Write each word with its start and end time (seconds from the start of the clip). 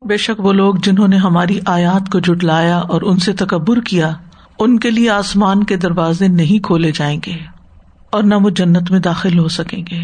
بے 0.07 0.17
شک 0.17 0.39
وہ 0.39 0.53
لوگ 0.53 0.75
جنہوں 0.75 1.07
نے 1.07 1.17
ہماری 1.17 1.59
آیات 1.65 2.11
کو 2.11 2.19
جٹلایا 2.19 2.77
اور 2.77 3.01
ان 3.01 3.17
سے 3.17 3.33
تکبر 3.33 3.81
کیا، 3.81 4.11
ان 4.59 4.79
کے 4.79 4.91
لیے 4.91 5.09
آسمان 5.09 5.63
کے 5.63 5.77
دروازے 5.77 6.27
نہیں 6.27 6.63
کھولے 6.63 6.91
جائیں 6.91 7.19
گے 7.25 7.37
اور 8.09 8.23
نہ 8.23 8.35
وہ 8.35 8.49
جنت 8.49 8.91
میں 8.91 8.99
داخل 8.99 9.39
ہو 9.39 9.47
سکیں 9.47 9.83
گے۔ 9.91 10.03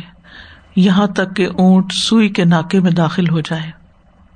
یہاں 0.75 1.07
تک 1.07 1.35
کہ 1.35 1.47
اونٹ 1.57 1.91
سوئی 1.91 2.29
کے 2.29 2.45
ناکے 2.45 2.79
میں 2.79 2.91
داخل 2.91 3.29
ہو 3.29 3.39
جائے 3.39 3.71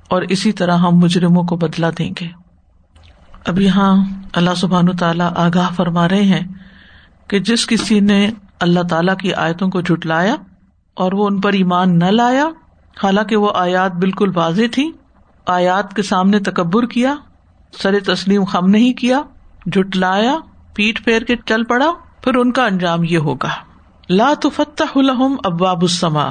اور 0.08 0.22
اسی 0.22 0.52
طرح 0.52 0.76
ہم 0.76 0.98
مجرموں 0.98 1.42
کو 1.42 1.56
بدلا 1.56 1.90
دیں 1.98 2.10
گے۔ 2.20 2.26
اب 3.46 3.60
یہاں 3.60 4.04
اللہ 4.32 4.54
سبحان 4.56 4.96
تعالیٰ 4.96 5.30
آگاہ 5.36 5.74
فرما 5.76 6.08
رہے 6.08 6.22
ہیں 6.22 6.48
کہ 7.28 7.38
جس 7.38 7.66
کسی 7.66 8.00
نے 8.00 8.30
اللہ 8.60 8.80
تعالی 8.80 9.12
کی 9.18 9.34
آیتوں 9.34 9.68
کو 9.68 9.80
جٹلایا 9.80 10.34
اور 10.94 11.12
وہ 11.12 11.26
ان 11.26 11.40
پر 11.40 11.52
ایمان 11.52 11.98
نہ 11.98 12.04
لایا۔ 12.04 12.48
حالانکہ 13.02 13.36
وہ 13.36 13.50
آیات 13.54 13.92
بالکل 13.92 14.30
واضح 14.34 14.62
تھی۔ 14.72 14.92
آیات 15.46 15.94
کے 15.94 16.02
سامنے 16.02 16.38
تکبر 16.38 16.86
کیا۔ 16.86 17.14
سر 17.78 17.94
تسلیم 18.06 18.44
خم 18.44 18.66
نہیں 18.66 18.92
کیا۔ 18.92 19.22
جٹلایا 19.66 20.36
پیٹ 20.74 21.04
پھیر 21.04 21.22
کے 21.22 21.34
چل 21.46 21.64
پڑا۔ 21.64 21.92
پھر 22.20 22.34
ان 22.34 22.52
کا 22.52 22.66
انجام 22.66 23.04
یہ 23.04 23.18
ہوگا۔ 23.18 23.48
لا 24.10 24.32
تفتح 24.42 24.98
لهم 24.98 25.36
ابواب 25.44 25.82
السما 25.82 26.30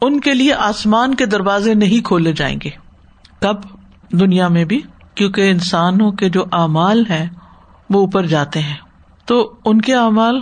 ان 0.00 0.20
کے 0.20 0.34
لیے 0.34 0.54
آسمان 0.54 1.14
کے 1.14 1.26
دروازے 1.26 1.74
نہیں 1.74 2.04
کھولے 2.04 2.32
جائیں 2.32 2.58
گے۔ 2.64 2.70
کب؟ 3.40 3.56
دنیا 4.10 4.48
میں 4.48 4.64
بھی۔ 4.64 4.80
کیونکہ 5.14 5.50
انسانوں 5.50 6.12
کے 6.12 6.28
جو 6.28 6.44
اعمال 6.52 7.04
ہیں، 7.10 7.26
وہ 7.90 8.00
اوپر 8.00 8.26
جاتے 8.26 8.60
ہیں۔ 8.60 8.76
تو 9.24 9.54
ان 9.64 9.80
کے 9.80 9.94
اعمال 9.94 10.40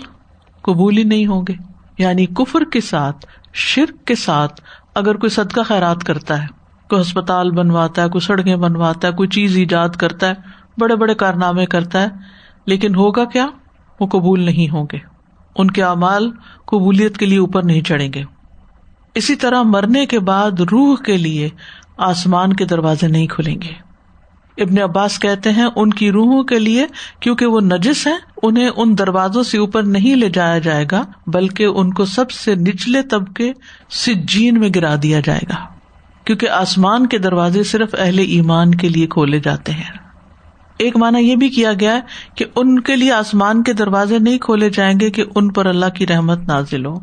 قبول 0.63 0.97
ہی 0.97 1.05
نہیں 1.05 1.27
ہوں 1.27 1.43
گے۔ 1.49 1.55
یعنی 1.99 2.27
کفر 2.27 2.65
کے 2.65 2.81
ساتھ 2.81 3.27
شرک 3.53 4.07
کے 4.07 4.15
ساتھ 4.15 4.61
اگر 4.95 5.15
کوئی 5.15 5.31
صدقہ 5.31 5.61
خیرات 5.61 6.05
کرتا 6.05 6.43
ہے، 6.43 6.47
کوئی 6.89 7.01
اسپتال 7.01 7.51
بنواتا 7.51 8.03
ہے، 8.03 8.09
کوئی 8.09 8.21
سڑکیں 8.21 8.57
بنواتا 8.57 9.09
ہے، 9.09 9.13
کوئی 9.13 9.29
چیز 9.29 9.57
ایجاد 9.57 9.89
کرتا 9.89 10.29
ہے، 10.29 10.35
بڑے 10.79 10.97
بڑے 10.97 11.15
کارنامے 11.15 11.67
کرتا 11.67 12.03
ہے، 12.03 12.09
لیکن 12.67 12.95
ہوگا 12.95 13.25
کیا؟ 13.25 13.47
وہ 14.01 14.07
قبول 14.07 14.41
نہیں 14.41 14.73
ہوں 14.73 14.87
گے۔ 14.93 14.99
ان 15.57 15.71
کے 15.71 15.83
اعمال 15.83 16.31
قبولیت 16.67 17.17
کے 17.17 17.27
لیے 17.27 17.39
اوپر 17.39 17.63
نہیں 17.63 17.83
چڑھیں 17.83 18.13
گے۔ 18.13 18.23
اسی 19.15 19.37
طرح 19.37 19.63
مرنے 19.63 20.07
کے 20.07 20.21
بعد 20.21 20.61
روح 20.61 20.97
کے 20.97 21.17
لیے 21.17 21.49
آسمان 21.97 22.53
کے 22.53 22.65
دروازے 22.65 23.09
نہیں 23.09 23.27
کھلیں 23.27 23.63
گے۔ 23.63 23.82
ابن 24.59 24.83
عباس 24.83 25.19
کہتے 25.19 25.53
ہیں، 25.53 25.67
ان 25.77 25.91
کی 25.91 26.11
روحوں 26.11 26.43
کے 26.43 26.59
لیے 26.59 26.87
کیونکہ 27.21 27.47
وہ 27.47 27.61
نجس 27.61 28.07
ہیں، 28.07 28.19
انہیں 28.43 28.71
ان 28.77 28.99
دروازوں 28.99 29.43
سے 29.43 29.59
اوپر 29.59 29.83
نہیں 29.83 30.17
لے 30.17 30.29
جایا 30.29 30.59
جائے 30.59 30.87
گا، 30.91 31.05
بلکہ 31.27 31.65
ان 31.65 31.93
کو 31.93 32.05
سب 32.05 32.31
سے 32.31 32.55
نچلے 32.55 33.03
طبقے 33.03 33.53
سجین 33.91 34.61
میں 34.61 34.69
گرا 34.77 34.95
دیا 35.03 35.21
جائے 35.25 35.41
گا۔ 35.49 35.57
کیونکہ 36.25 36.49
آسمان 36.49 37.07
کے 37.07 37.19
دروازے 37.19 37.63
صرف 37.63 37.95
اہل 37.99 38.19
ایمان 38.19 38.75
کے 38.75 38.89
لیے 38.89 39.07
کھولے 39.07 39.41
جاتے 39.41 39.73
ہیں۔ 39.73 40.03
ایک 40.79 40.97
مانا 40.97 41.19
یہ 41.19 41.37
بھی 41.37 41.49
کیا 41.49 41.73
گیا 41.81 41.95
ہے 41.95 42.01
کہ 42.35 42.45
ان 42.57 42.81
کے 42.81 42.97
لیے 42.97 43.13
آسمان 43.13 43.63
کے 43.63 43.73
دروازے 43.73 44.19
نہیں 44.19 44.39
کھولے 44.39 44.71
جائیں 44.71 45.01
گے 45.01 45.11
کہ 45.11 45.25
ان 45.35 45.53
پر 45.53 45.67
اللہ 45.67 45.87
کی 45.87 46.07
رحمت 46.07 46.39
نازل 46.39 46.87
ہو۔ 46.87 46.99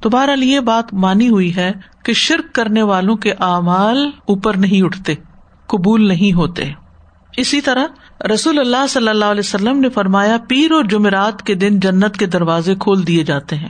تو 0.00 0.10
بہرحال 0.10 0.44
یہ 0.44 0.60
بات 0.60 0.94
مانی 0.94 1.28
ہوئی 1.28 1.56
ہے 1.56 1.72
کہ 2.04 2.12
شرک 2.12 2.54
کرنے 2.54 2.82
والوں 2.82 3.16
کے 3.16 3.32
اعمال 3.32 4.10
اوپر 4.28 4.56
نہیں 4.56 4.82
اٹھتے۔ 4.82 5.14
قبول 5.66 6.08
نہیں 6.08 6.32
ہوتے۔ 6.32 6.70
اسی 7.36 7.60
طرح 7.60 7.84
رسول 8.34 8.58
اللہ 8.58 8.86
صلی 8.88 9.08
اللہ 9.08 9.24
علیہ 9.24 9.42
وسلم 9.44 9.80
نے 9.80 9.88
فرمایا، 9.88 10.36
پیر 10.48 10.72
اور 10.72 10.84
جمعرات 10.84 11.42
کے 11.42 11.54
دن 11.54 11.80
جنت 11.80 12.16
کے 12.16 12.26
دروازے 12.26 12.74
کھول 12.74 13.06
دیے 13.06 13.24
جاتے 13.24 13.56
ہیں 13.56 13.68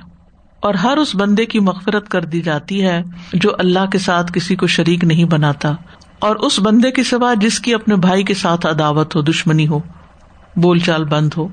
اور 0.60 0.75
ہر 0.75 0.97
اس 0.97 1.15
بندے 1.15 1.47
کی 1.47 1.60
مغفرت 1.60 2.09
کر 2.09 2.25
دی 2.25 2.41
جاتی 2.41 2.84
ہے 2.84 3.03
جو 3.33 3.50
اللہ 3.59 3.87
کے 3.93 3.99
ساتھ 3.99 4.33
کسی 4.33 4.56
کو 4.56 4.66
شریک 4.66 5.04
نہیں 5.04 5.25
بناتا 5.25 5.75
اور 6.19 6.37
اس 6.37 6.60
بندے 6.60 6.91
کے 6.91 7.03
سوا 7.03 7.34
جس 7.34 7.60
کی 7.60 7.75
اپنے 7.75 7.97
بھائی 7.97 8.22
کے 8.22 8.34
ساتھ 8.34 8.66
عداوت 8.66 9.16
ہو، 9.16 9.22
دشمنی 9.22 9.69
ہو، 9.69 9.81
بول 10.56 10.78
چال 10.78 11.04
بند 11.04 11.31
ہو۔ 11.37 11.49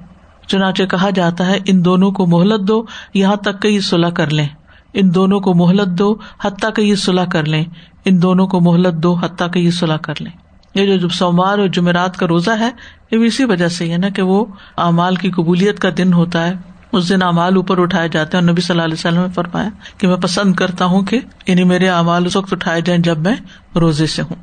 چنانچہ 0.47 0.83
کہا 0.83 1.09
جاتا 1.09 1.45
ہے، 1.45 1.59
ان 1.65 1.85
دونوں 1.85 2.11
کو 2.11 2.25
مہلت 2.25 2.67
دو، 2.67 2.85
یہاں 3.13 3.35
تک 3.35 3.61
کہ 3.61 3.67
یہ 3.67 3.79
صلاح 3.79 4.09
کر 4.09 4.29
لیں۔ 4.29 4.47
ان 4.93 5.15
دونوں 5.15 5.39
کو 5.39 5.53
مہلت 5.53 5.99
دو، 5.99 6.15
حتیٰ 6.43 6.73
کہ 6.73 6.81
یہ 6.81 6.95
صلاح 6.95 7.25
کر 7.25 7.45
لیں۔ 7.45 7.65
ان 8.05 8.21
دونوں 8.21 8.47
کو 8.47 8.61
مہلت 8.61 8.93
دو، 8.93 9.13
حتیٰ 9.13 9.51
کہ 9.51 9.59
یہ 9.59 9.71
صلاح 9.71 9.97
کر 9.97 10.13
لیں۔ 10.19 10.31
یہ 10.75 10.97
جو 10.97 11.09
سوموار 11.09 11.59
اور 11.59 11.67
جمعرات 11.67 12.17
کا 12.17 12.27
روزہ 12.27 12.51
ہے، 12.59 12.69
یہ 13.11 13.17
بھی 13.17 13.27
اسی 13.27 13.45
وجہ 13.45 13.67
سے 13.67 13.91
ہے 13.91 13.97
نا 13.97 14.09
کہ 14.09 14.21
وہ 14.21 14.45
اعمال 14.77 15.15
کی 15.15 15.31
قبولیت 15.31 15.79
کا 15.79 15.89
دن 15.97 16.13
ہوتا 16.13 16.47
ہے۔ 16.47 16.53
اس 16.91 17.09
دن 17.09 17.23
اعمال 17.23 17.55
اوپر 17.55 17.81
اٹھائے 17.81 18.09
جاتے 18.09 18.37
ہیں 18.37 18.43
اور 18.43 18.51
نبی 18.51 18.61
صلی 18.61 18.73
اللہ 18.73 18.83
علیہ 18.83 18.93
وسلم 18.93 19.21
نے 19.21 19.33
فرمایا 19.35 19.69
کہ 19.97 20.07
میں 20.07 20.15
پسند 20.15 20.53
کرتا 20.53 20.85
ہوں 20.85 21.01
کہ 21.01 21.19
یعنی 21.47 21.63
میرے 21.63 21.87
اعمال 21.87 22.25
اس 22.25 22.35
وقت 22.35 22.53
اٹھائے 22.53 22.81
جائیں 22.81 23.01
جب 23.01 23.17
میں 23.17 23.35
روزے 23.75 24.05
سے 24.05 24.21
ہوں۔ 24.21 24.35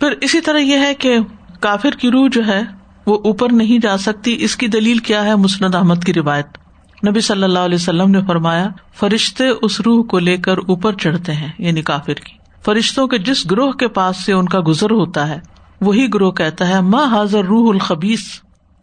پھر 0.00 0.14
اسی 0.20 0.40
طرح 0.40 0.58
یہ 0.58 0.78
ہے 0.78 0.94
کہ 0.94 1.18
کافر 1.60 1.90
کی 1.90 2.10
روح 2.10 2.28
جو 2.32 2.46
ہے، 2.46 2.62
وہ 3.06 3.18
اوپر 3.24 3.52
نہیں 3.52 3.78
جا 3.78 3.96
سکتی۔ 3.96 4.36
اس 4.40 4.56
کی 4.56 4.68
دلیل 4.68 4.98
کیا 4.98 5.24
ہے؟ 5.24 5.36
مسند 5.36 5.74
احمد 5.74 6.04
کی 6.04 6.14
روایت۔ 6.14 6.65
نبی 7.08 7.20
صلی 7.20 7.42
اللہ 7.42 7.58
علیہ 7.58 7.74
وسلم 7.74 8.10
نے 8.10 8.20
فرمایا، 8.26 8.68
فرشتے 8.94 9.44
اس 9.62 9.80
روح 9.80 10.04
کو 10.04 10.18
لے 10.18 10.36
کر 10.36 10.58
اوپر 10.58 10.92
چڑھتے 10.92 11.32
ہیں 11.32 11.48
یعنی 11.58 11.82
کافر 11.82 12.14
کی۔ 12.14 12.36
فرشتوں 12.64 13.06
کے 13.06 13.18
جس 13.18 13.50
گروہ 13.50 13.72
کے 13.72 13.88
پاس 13.88 14.24
سے 14.24 14.32
ان 14.32 14.48
کا 14.48 14.60
گزر 14.66 14.90
ہوتا 14.90 15.28
ہے، 15.28 15.40
وہی 15.80 16.06
گروہ 16.14 16.32
کہتا 16.32 16.68
ہے 16.68 16.80
ماں 16.80 17.06
حاضر 17.06 17.44
روح 17.44 17.72
الخبیس 17.72 18.40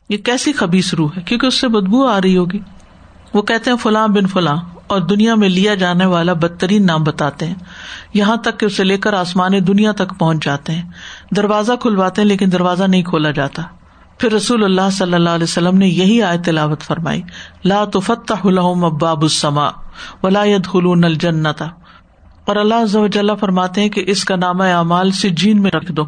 یہ 0.09 0.17
کیسی 0.17 0.53
خبیس 0.53 0.93
روح 0.93 1.09
ہے؟ 1.17 1.21
کیونکہ 1.21 1.45
اس 1.45 1.61
سے 1.61 1.67
بدبو 1.67 2.07
آ 2.07 2.21
رہی 2.21 2.37
ہوگی۔ 2.37 2.59
وہ 3.33 3.41
کہتے 3.41 3.69
ہیں، 3.69 3.77
فلاں 3.77 4.07
بن 4.07 4.27
فلاں۔ 4.27 4.55
اور 4.87 5.01
دنیا 5.01 5.35
میں 5.35 5.49
لیا 5.49 5.75
جانے 5.75 6.05
والا 6.05 6.33
بدترین 6.33 6.85
نام 6.85 7.03
بتاتے 7.03 7.45
ہیں۔ 7.45 7.55
یہاں 8.13 8.35
تک 8.35 8.59
کہ 8.59 8.65
اسے 8.65 8.83
لے 8.83 8.97
کر 8.97 9.13
آسمان 9.13 9.51
دنیا 9.67 9.91
تک 9.91 10.19
پہنچ 10.19 10.45
جاتے 10.45 10.73
ہیں۔ 10.73 10.89
دروازہ 11.35 11.71
کھلواتے 11.81 12.21
ہیں، 12.21 12.27
لیکن 12.27 12.51
دروازہ 12.51 12.83
نہیں 12.83 13.03
کھولا 13.03 13.31
جاتا۔ 13.31 13.61
پھر 14.17 14.31
رسول 14.31 14.63
اللہ 14.63 14.89
صلی 14.91 15.13
اللہ 15.13 15.29
علیہ 15.29 15.43
وسلم 15.43 15.77
نے 15.77 15.87
یہی 15.87 16.21
آئے 16.21 16.37
تلاوت 16.37 16.81
فرمائی، 16.81 17.21
لا 17.65 17.85
تو 17.85 17.99
فتح 17.99 18.47
اباب 18.83 19.21
السما 19.21 19.69
ولا 20.23 20.43
خلون 20.65 21.03
الجنت 21.03 21.61
اور 22.45 22.55
اللہ 22.55 23.35
فرماتے 23.39 23.81
ہیں 23.81 23.89
کہ 23.89 24.03
اس 24.07 24.25
کا 24.25 24.35
نام 24.35 24.61
اعمال 24.61 25.11
سے 25.11 25.29
جین 25.29 25.61
میں 25.61 25.71
رکھ 25.71 25.91
دو، 25.91 26.03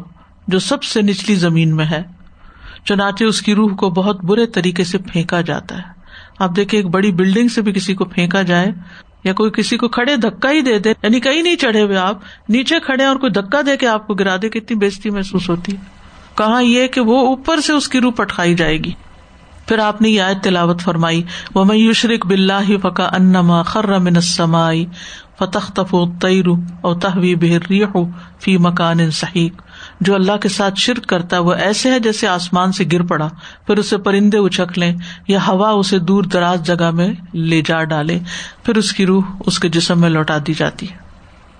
جو 0.48 0.58
سب 0.58 0.82
سے 0.82 1.02
نچلی 1.02 1.34
زمین 1.34 1.76
میں 1.76 1.84
ہے۔ 1.84 2.02
چنانچہ 2.84 3.24
اس 3.24 3.42
کی 3.42 3.54
روح 3.54 3.74
کو 3.74 3.90
بہت 3.90 4.24
برے 4.24 4.46
طریقے 4.46 4.84
سے 4.84 4.98
پھینکا 4.98 5.40
جاتا 5.40 5.76
ہے۔ 5.76 5.82
آپ 6.38 6.56
دیکھیں، 6.56 6.80
ایک 6.80 6.90
بڑی 6.90 7.12
بلڈنگ 7.12 7.48
سے 7.48 7.62
بھی 7.62 7.72
کسی 7.72 7.94
کو 7.94 8.04
پھینکا 8.04 8.42
جائے، 8.42 8.66
یا 9.24 9.32
کوئی 9.32 9.50
کسی 9.50 9.76
کو 9.76 9.88
کھڑے 9.88 10.16
دھکا 10.16 10.50
ہی 10.50 10.60
دے 10.60 10.78
دے 10.78 10.90
یعنی 11.02 11.20
کہیں 11.20 11.42
نہیں 11.42 11.56
چڑھے 11.56 11.82
ہوئے 11.82 11.96
آپ، 11.96 12.18
نیچے 12.48 12.80
کھڑے 12.80 13.04
اور 13.04 13.16
کوئی 13.16 13.32
دھکا 13.32 13.60
دے 13.66 13.76
کے 13.76 13.86
آپ 13.86 14.06
کو 14.06 14.14
گرا 14.14 14.36
دے، 14.42 14.48
کتنی 14.48 14.76
بےزتی 14.76 15.10
محسوس 15.10 15.48
ہوتی 15.50 15.72
ہے۔ 15.72 15.95
کہاں 16.36 16.62
یہ 16.62 16.86
کہ 16.86 17.00
وہ 17.00 17.26
اوپر 17.26 17.60
سے 17.60 17.72
اس 17.72 17.88
کی 17.88 18.00
روح 18.00 18.12
پٹکائی 18.12 18.54
جائے 18.54 18.78
گی۔ 18.78 18.92
پھر 19.66 19.78
آپ 19.78 20.02
نے 20.02 20.08
یہ 20.08 20.22
آیت 20.22 20.42
تلاوت 20.44 20.80
فرمائی 20.80 21.22
وہ 21.54 21.64
میوشرک 21.64 22.26
بلّہ 22.26 22.76
فکا 22.82 23.08
انما 23.12 23.62
خر 23.62 23.98
من 23.98 24.16
السمائی 24.16 24.84
فتح 25.38 25.70
تف 25.74 25.94
تیرو 26.20 26.54
اور 26.80 26.94
تحوی 26.94 27.34
بحر 27.34 27.72
فی 28.40 28.56
مکان 28.56 29.10
صحیح 29.10 29.48
جو 30.00 30.14
اللہ 30.14 30.36
کے 30.36 30.48
ساتھ 30.48 30.78
شرک 30.78 31.06
کرتا 31.06 31.36
ہے، 31.36 31.42
وہ 31.42 31.52
ایسے 31.52 31.90
ہے 31.90 31.98
جیسے 31.98 32.28
آسمان 32.28 32.72
سے 32.72 32.84
گر 32.92 33.02
پڑا، 33.02 33.28
پھر 33.66 33.76
اسے 33.76 33.96
پرندے 33.96 34.38
اچک 34.38 34.78
لیں 34.78 34.92
یا 35.28 35.38
ہوا 35.46 35.70
اسے 35.70 35.98
دور 35.98 36.24
دراز 36.24 36.62
جگہ 36.62 36.90
میں 36.90 37.08
لے 37.34 37.62
جا 37.66 37.84
ڈالے، 37.84 38.18
پھر 38.62 38.76
اس 38.76 38.92
کی 38.92 39.06
روح 39.06 39.22
اس 39.46 39.58
کے 39.58 39.68
جسم 39.68 40.00
میں 40.00 40.10
لوٹا 40.10 40.38
دی 40.46 40.54
جاتی 40.54 40.90
ہے۔ 40.90 40.96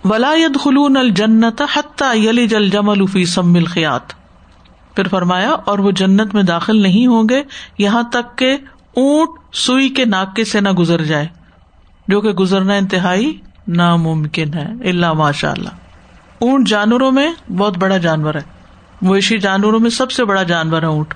ولاد 0.05 0.57
خلون 0.65 0.97
الجنت 0.97 1.63
حتیٰ 1.75 2.17
یلی 2.17 2.47
جل 2.49 2.69
جمل 2.71 3.07
فی 3.07 3.25
سم 3.25 3.55
الخیات 3.55 4.26
پھر 4.97 5.09
فرمایا، 5.09 5.51
اور 5.51 5.79
وہ 5.79 5.91
جنت 5.91 6.35
میں 6.35 6.43
داخل 6.43 6.83
نہیں 6.83 7.07
ہوں 7.07 7.29
گے، 7.29 7.43
یہاں 7.79 8.03
تک 8.03 8.39
کہ 8.39 8.57
اونٹ 8.97 9.55
سوئی 9.55 9.89
کے 9.89 10.05
ناکے 10.05 10.45
سے 10.45 10.61
نہ 10.61 10.69
گزر 10.69 11.05
جائے، 11.05 11.29
جو 12.09 12.21
کہ 12.21 12.29
گزرنا 12.29 12.75
انتہائی 12.75 13.41
ناممکن 13.69 14.55
ہے 14.55 14.89
اللہ 14.89 15.13
ماشاء 15.13 15.51
اللہ 15.51 15.69
اونٹ 16.39 16.69
جانوروں 16.69 17.13
میں 17.13 17.53
بہت 17.53 17.79
بڑا 17.79 17.97
جانور 17.97 18.35
ہے۔ 18.35 18.41
مویشی 19.03 19.39
جانوروں 19.39 19.81
میں 19.81 19.91
سب 19.91 20.11
سے 20.11 20.25
بڑا 20.25 20.43
جانور 20.43 20.83
ہے 20.83 20.87
اونٹ۔ 20.87 21.15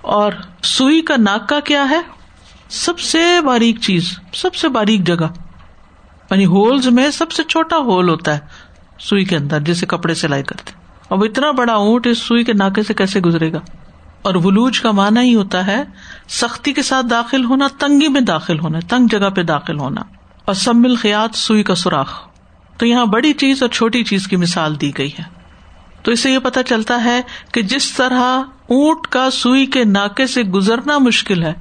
اور 0.00 0.32
سوئی 0.62 1.00
کا 1.00 1.14
ناکا 1.18 1.60
کیا 1.60 1.90
ہے؟ 1.90 2.00
سب 2.68 2.98
سے 2.98 3.40
باریک 3.46 3.80
چیز، 3.80 4.18
سب 4.34 4.54
سے 4.54 4.68
باریک 4.68 5.06
جگہ۔ 5.06 5.26
یعنی 6.30 6.46
ہولز 6.46 6.88
میں 6.88 7.10
سب 7.10 7.30
سے 7.30 7.42
چھوٹا 7.42 7.76
ہول 7.76 8.08
ہوتا 8.08 8.34
ہے 8.34 8.38
سوئی 8.98 9.24
کے 9.24 9.36
اندر، 9.36 9.60
جسے 9.60 9.86
کپڑے 9.86 10.14
سلائی 10.14 10.42
کرتے 10.42 10.83
اب 11.14 11.24
اتنا 11.24 11.50
بڑا 11.50 11.72
اونٹ 11.72 12.06
اس 12.06 12.18
سوئی 12.18 12.44
کے 12.44 12.52
ناکے 12.52 12.82
سے 12.82 12.94
کیسے 12.94 13.20
گزرے 13.20 13.52
گا؟ 13.52 13.60
اور 14.22 14.34
ولوج 14.34 14.80
کا 14.80 14.90
مانا 14.90 15.22
ہی 15.22 15.34
ہوتا 15.34 15.66
ہے 15.66 15.84
سختی 16.28 16.72
کے 16.72 16.82
ساتھ 16.82 17.06
داخل 17.06 17.44
ہونا، 17.44 17.68
تنگی 17.78 18.08
میں 18.08 18.20
داخل 18.20 18.58
ہونا، 18.58 18.78
تنگ 18.88 19.06
جگہ 19.06 19.30
پہ 19.30 19.42
داخل 19.42 19.78
ہونا۔ 19.78 20.00
اور 20.44 20.54
سمل 20.54 20.96
خیات 20.96 21.36
سوئی 21.36 21.62
کا 21.62 21.74
سوراخ۔ 21.74 22.28
تو 22.78 22.86
یہاں 22.86 23.06
بڑی 23.06 23.32
چیز 23.32 23.62
اور 23.62 23.70
چھوٹی 23.70 24.04
چیز 24.04 24.26
کی 24.26 24.36
مثال 24.36 24.80
دی 24.80 24.92
گئی 24.98 25.10
ہے۔ 25.18 25.22
تو 26.02 26.10
اسے 26.10 26.30
یہ 26.30 26.38
پتا 26.38 26.62
چلتا 26.62 27.04
ہے 27.04 27.20
کہ 27.52 27.62
جس 27.62 27.92
طرح 27.92 28.42
اونٹ 28.68 29.06
کا 29.06 29.30
سوئی 29.30 29.66
کے 29.66 29.84
ناکے 29.84 30.26
سے 30.26 30.42
گزرنا 30.42 30.98
مشکل 30.98 31.42
ہے، 31.42 31.52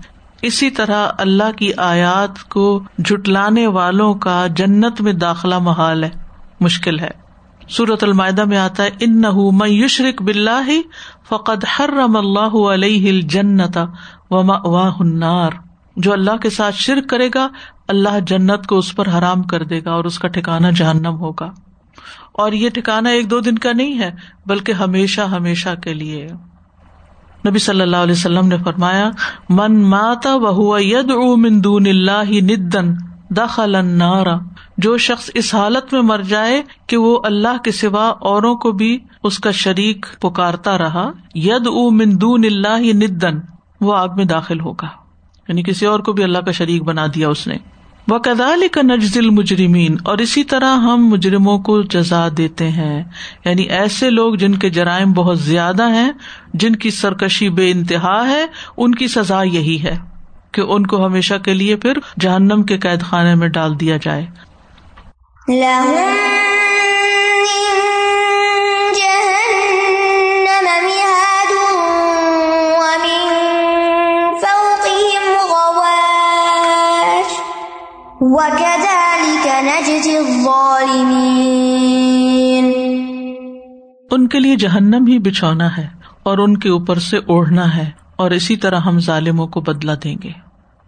اسی 0.41 0.69
طرح 0.69 1.07
اللہ 1.17 1.51
کی 1.57 1.73
آیات 1.77 2.43
کو 2.43 2.83
جٹلانے 2.97 3.67
والوں 3.67 4.13
کا 4.13 4.47
جنت 4.47 5.01
میں 5.01 5.13
داخلہ 5.13 5.59
محال 5.59 6.03
ہے، 6.03 6.09
مشکل 6.59 6.99
ہے۔ 6.99 7.22
سورت 7.77 8.03
المائدہ 8.03 8.45
میں 8.45 8.57
آتا 8.57 8.83
ہے 8.83 8.89
ان 8.99 9.21
نہ 9.21 9.67
یشرق 9.67 10.21
بلّہ 10.21 10.69
فقد 11.29 11.65
حرم 11.65 12.15
اللہ 12.17 12.73
علیہ 12.73 13.21
جنت 13.21 13.77
النار. 14.29 15.51
جو 15.95 16.13
اللہ 16.13 16.37
کے 16.41 16.49
ساتھ 16.49 16.75
شرک 16.75 17.09
کرے 17.09 17.29
گا، 17.35 17.47
اللہ 17.87 18.19
جنت 18.27 18.67
کو 18.67 18.77
اس 18.77 18.95
پر 18.95 19.07
حرام 19.07 19.43
کر 19.43 19.63
دے 19.63 19.79
گا 19.85 19.91
اور 19.91 20.03
اس 20.03 20.19
کا 20.19 20.27
ٹھکانا 20.27 20.71
جہنم 20.71 21.17
ہوگا۔ 21.19 21.51
اور 22.31 22.51
یہ 22.51 22.69
ٹھکانا 22.69 23.09
ایک 23.09 23.29
دو 23.29 23.39
دن 23.39 23.57
کا 23.57 23.71
نہیں 23.71 23.99
ہے، 23.99 24.11
بلکہ 24.45 24.71
ہمیشہ 24.71 25.21
ہمیشہ 25.21 25.69
کے 25.83 25.93
لیے۔ 25.93 26.27
نبی 27.47 27.59
صلی 27.59 27.81
اللہ 27.81 27.97
علیہ 27.97 28.11
وسلم 28.11 28.47
نے 28.47 28.57
فرمایا، 28.57 29.09
من 29.49 29.83
ماتا 29.83 30.35
وہ 30.35 30.83
ید 30.83 31.11
او 31.11 31.35
مندون 31.35 31.87
اللہ 31.87 32.31
ندن 32.31 33.12
دخل 33.29 33.75
النار، 33.75 34.25
جو 34.77 34.97
شخص 34.97 35.29
اس 35.33 35.55
حالت 35.55 35.93
میں 35.93 36.01
مر 36.01 36.21
جائے 36.21 36.63
کہ 36.87 36.97
وہ 36.97 37.19
اللہ 37.23 37.57
کے 37.63 37.71
سوا 37.71 38.07
اوروں 38.07 38.55
کو 38.55 38.71
بھی 38.71 38.99
اس 39.23 39.37
کا 39.37 39.51
شریک 39.51 40.05
پکارتا 40.21 40.77
رہا 40.77 41.11
ید 41.35 41.67
او 41.67 41.89
مندون 41.89 42.45
اللہ 42.45 42.77
ندن، 42.79 43.37
وہ 43.81 43.95
آگ 43.95 44.07
میں 44.15 44.25
داخل 44.25 44.59
ہوگا۔ 44.59 44.87
یعنی 45.47 45.63
کسی 45.63 45.85
اور 45.85 45.99
کو 45.99 46.11
بھی 46.11 46.23
اللہ 46.23 46.37
کا 46.37 46.51
شریک 46.51 46.83
بنا 46.83 47.05
دیا 47.15 47.29
اس 47.29 47.47
نے۔ 47.47 47.55
وہ 48.07 48.17
کدال 48.17 48.63
کا 48.71 48.81
نجزل 48.81 49.29
مجرمین 49.29 49.95
اور 50.03 50.17
اسی 50.17 50.43
طرح 50.43 50.75
ہم 50.75 51.07
مجرموں 51.07 51.59
کو 51.59 51.81
جزا 51.81 52.27
دیتے 52.37 52.69
ہیں۔ 52.69 53.03
یعنی 53.45 53.63
ایسے 53.63 54.09
لوگ 54.09 54.35
جن 54.35 54.55
کے 54.55 54.69
جرائم 54.69 55.13
بہت 55.13 55.39
زیادہ 55.39 55.89
ہیں، 55.89 56.11
جن 56.53 56.75
کی 56.75 56.89
سرکشی 56.89 57.49
بے 57.49 57.71
انتہا 57.71 58.27
ہے، 58.27 58.45
ان 58.77 58.95
کی 58.95 59.07
سزا 59.07 59.43
یہی 59.43 59.83
ہے۔ 59.83 60.12
کہ 60.53 60.61
ان 60.61 60.87
کو 60.87 61.05
ہمیشہ 61.05 61.33
کے 61.33 61.53
لیے 61.53 61.75
پھر 61.75 61.93
جہنم 62.19 62.63
کے 62.63 62.77
قید 62.77 63.01
خانے 63.01 63.35
میں 63.35 63.47
ڈال 63.47 63.79
دیا 63.79 63.97
جائے۔ 64.01 64.25
ان 84.11 84.27
کے 84.27 84.39
لیے 84.39 84.55
جہنم 84.55 85.05
ہی 85.07 85.19
بچھونا 85.19 85.77
ہے 85.77 85.87
اور 86.23 86.37
ان 86.37 86.57
کے 86.57 86.69
اوپر 86.69 86.99
سے 86.99 87.17
اوڑھنا 87.17 87.77
ہے۔ 87.77 88.02
اور 88.15 88.31
اسی 88.31 88.57
طرح 88.57 88.79
ہم 88.79 88.99
ظالموں 88.99 89.47
کو 89.47 89.61
بدلا 89.61 89.93
دیں 90.03 90.15
گے۔ 90.23 90.31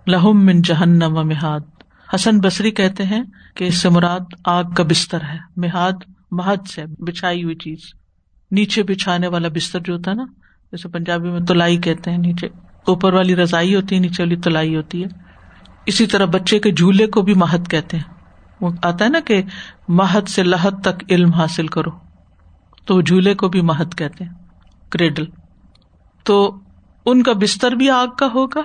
لہم 0.08 0.46
من 0.46 0.62
جہنم 0.62 1.18
و 1.18 1.24
مہاد۔ 1.24 1.60
حسن 2.16 2.40
بصری 2.40 2.72
کہتے 2.72 3.04
ہیں 3.04 3.24
کہ 3.56 3.64
اس 3.64 3.78
سے 3.78 3.90
مراد 3.90 4.20
آگ 4.46 4.64
کا 4.64 4.84
بستر 4.84 5.22
ہے۔ 5.22 5.38
مہاد 5.58 5.94
مہد 6.32 6.68
سے 6.68 6.86
بچھائی 7.00 7.44
ہوئی 7.44 7.56
چیز۔ 7.56 7.80
نیچے 8.52 8.84
بچھانے 8.84 9.28
والا 9.28 9.48
بستر 9.48 9.80
جو 9.80 9.94
ہوتا 9.94 10.12
ہے 10.12 10.16
نا 10.16 10.26
جیسے 10.72 10.90
پنجابی 10.90 11.30
میں 11.30 11.40
تلائی 11.40 11.78
کہتے 11.78 12.12
ہیں، 12.12 12.18
نیچے 12.18 12.48
اوپر 12.88 13.14
والی 13.14 13.36
رضائی 13.36 13.76
ہوتی 13.76 13.96
ہے، 13.96 14.00
نیچے 14.00 14.24
والی 14.24 14.36
تلائی 14.36 14.76
ہوتی 14.76 15.04
ہے۔ 15.04 15.08
اسی 15.86 16.06
طرح 16.06 16.26
بچے 16.26 16.60
کے 16.60 16.72
جھولے 16.72 17.08
کو 17.08 17.22
بھی 17.22 17.34
مہد 17.34 17.68
کہتے 17.68 17.98
ہیں۔ 17.98 18.14
وہ 18.62 18.70
آتا 18.84 19.06
ہے 19.06 19.10
نا 19.10 19.20
کہ 19.20 19.42
مہد 19.88 20.28
سے 20.28 20.44
لہد 20.44 20.82
تک 20.82 21.04
علم 21.10 21.34
حاصل 21.34 21.68
کرو۔ 21.68 21.90
تو 22.86 23.02
جھولے 23.02 23.36
کو 23.36 23.50
بھی 23.50 23.62
مہد 23.62 23.96
کہتے 23.96 24.24
ہیں۔ 24.24 24.32
کریڈل۔ 24.90 25.26
تو 26.24 26.60
ان 27.06 27.24
کا 27.24 27.34
بستر 27.34 27.72
بھی 27.72 27.90
آگ 27.90 28.08
کا 28.08 28.28
ہوگا۔ 28.36 28.62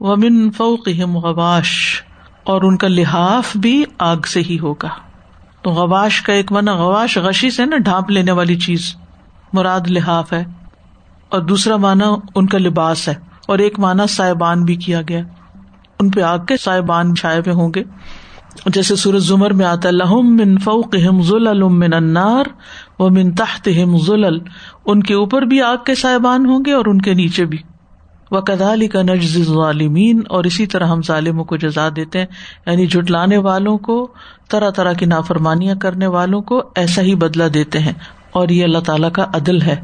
ومن 0.00 0.50
فوقہم 0.50 1.18
غواش۔ 1.18 2.02
اور 2.44 2.62
ان 2.62 2.76
کا 2.76 2.88
لحاف 2.88 3.56
بھی 3.56 3.84
آگ 3.98 4.16
سے 4.16 4.40
ہی 4.40 4.58
ہوگا۔ 4.58 4.88
تو 5.62 5.70
غواش 5.70 6.22
کا 6.22 6.32
ایک 6.32 6.52
مانا 6.52 6.72
غواش 6.72 7.18
غشی 7.18 7.50
سے 7.50 7.64
نا 7.64 7.76
ڈھانپ 7.76 8.10
لینے 8.10 8.32
والی 8.32 8.56
چیز۔ 8.56 8.96
مراد 9.52 9.80
لحاف 9.86 10.32
ہے۔ 10.32 10.44
اور 11.28 11.40
دوسرا 11.40 11.76
مانا 11.76 12.04
ان 12.34 12.46
کا 12.46 12.58
لباس 12.58 13.08
ہے۔ 13.08 13.14
اور 13.48 13.58
ایک 13.58 13.78
مانا 13.78 14.06
سائبان 14.06 14.64
بھی 14.64 14.76
کیا 14.76 15.00
گیا۔ 15.08 15.20
ان 16.00 16.10
پہ 16.10 16.20
آگ 16.20 16.38
کے 16.38 16.56
سائبان 16.56 17.14
چھائے 17.14 17.38
ہوئے 17.38 17.52
ہوں 17.52 17.72
گے۔ 17.74 17.82
جیسے 18.66 18.96
سورج 18.96 19.22
زمر 19.22 19.50
میں 19.50 19.66
آتا 19.66 19.90
لہم 19.90 20.36
من 20.36 20.58
فوقہم 20.58 21.22
ظلل 21.22 21.62
من 21.62 21.94
النار 21.94 22.44
و 22.98 23.10
من 23.10 23.34
تحتہم 23.34 23.98
ظلل۔ 23.98 24.38
ان 24.86 25.02
کے 25.02 25.14
اوپر 25.14 25.42
بھی 25.42 25.62
آگ 25.62 25.76
کے 25.86 25.94
سائبان 25.94 26.46
ہوں 26.46 26.60
گے 26.66 26.72
اور 26.72 26.84
ان 26.86 27.00
کے 27.00 27.14
نیچے 27.14 27.44
بھی۔ 27.44 27.58
وہ 28.30 28.40
کدالی 28.40 28.88
کا 28.88 29.02
نجز 29.02 29.36
ظالمین 29.46 30.20
اور 30.28 30.44
اسی 30.44 30.66
طرح 30.66 30.86
ہم 30.86 31.02
ظالموں 31.02 31.44
کو 31.44 31.56
جزا 31.56 31.88
دیتے 31.96 32.18
ہیں 32.18 32.26
یعنی 32.66 32.86
جٹلانے 32.86 33.36
والوں 33.36 33.78
کو، 33.78 34.06
طرح 34.50 34.70
طرح 34.70 34.92
کی 34.92 35.06
نافرمانیاں 35.06 35.74
کرنے 35.74 36.06
والوں 36.06 36.40
کو 36.40 36.62
ایسا 36.74 37.02
ہی 37.02 37.14
بدلا 37.14 37.46
دیتے 37.54 37.78
ہیں، 37.78 37.92
اور 38.30 38.48
یہ 38.48 38.64
اللہ 38.64 38.78
تعالیٰ 38.78 39.12
کا 39.12 39.26
عدل 39.34 39.62
ہے۔ 39.62 39.76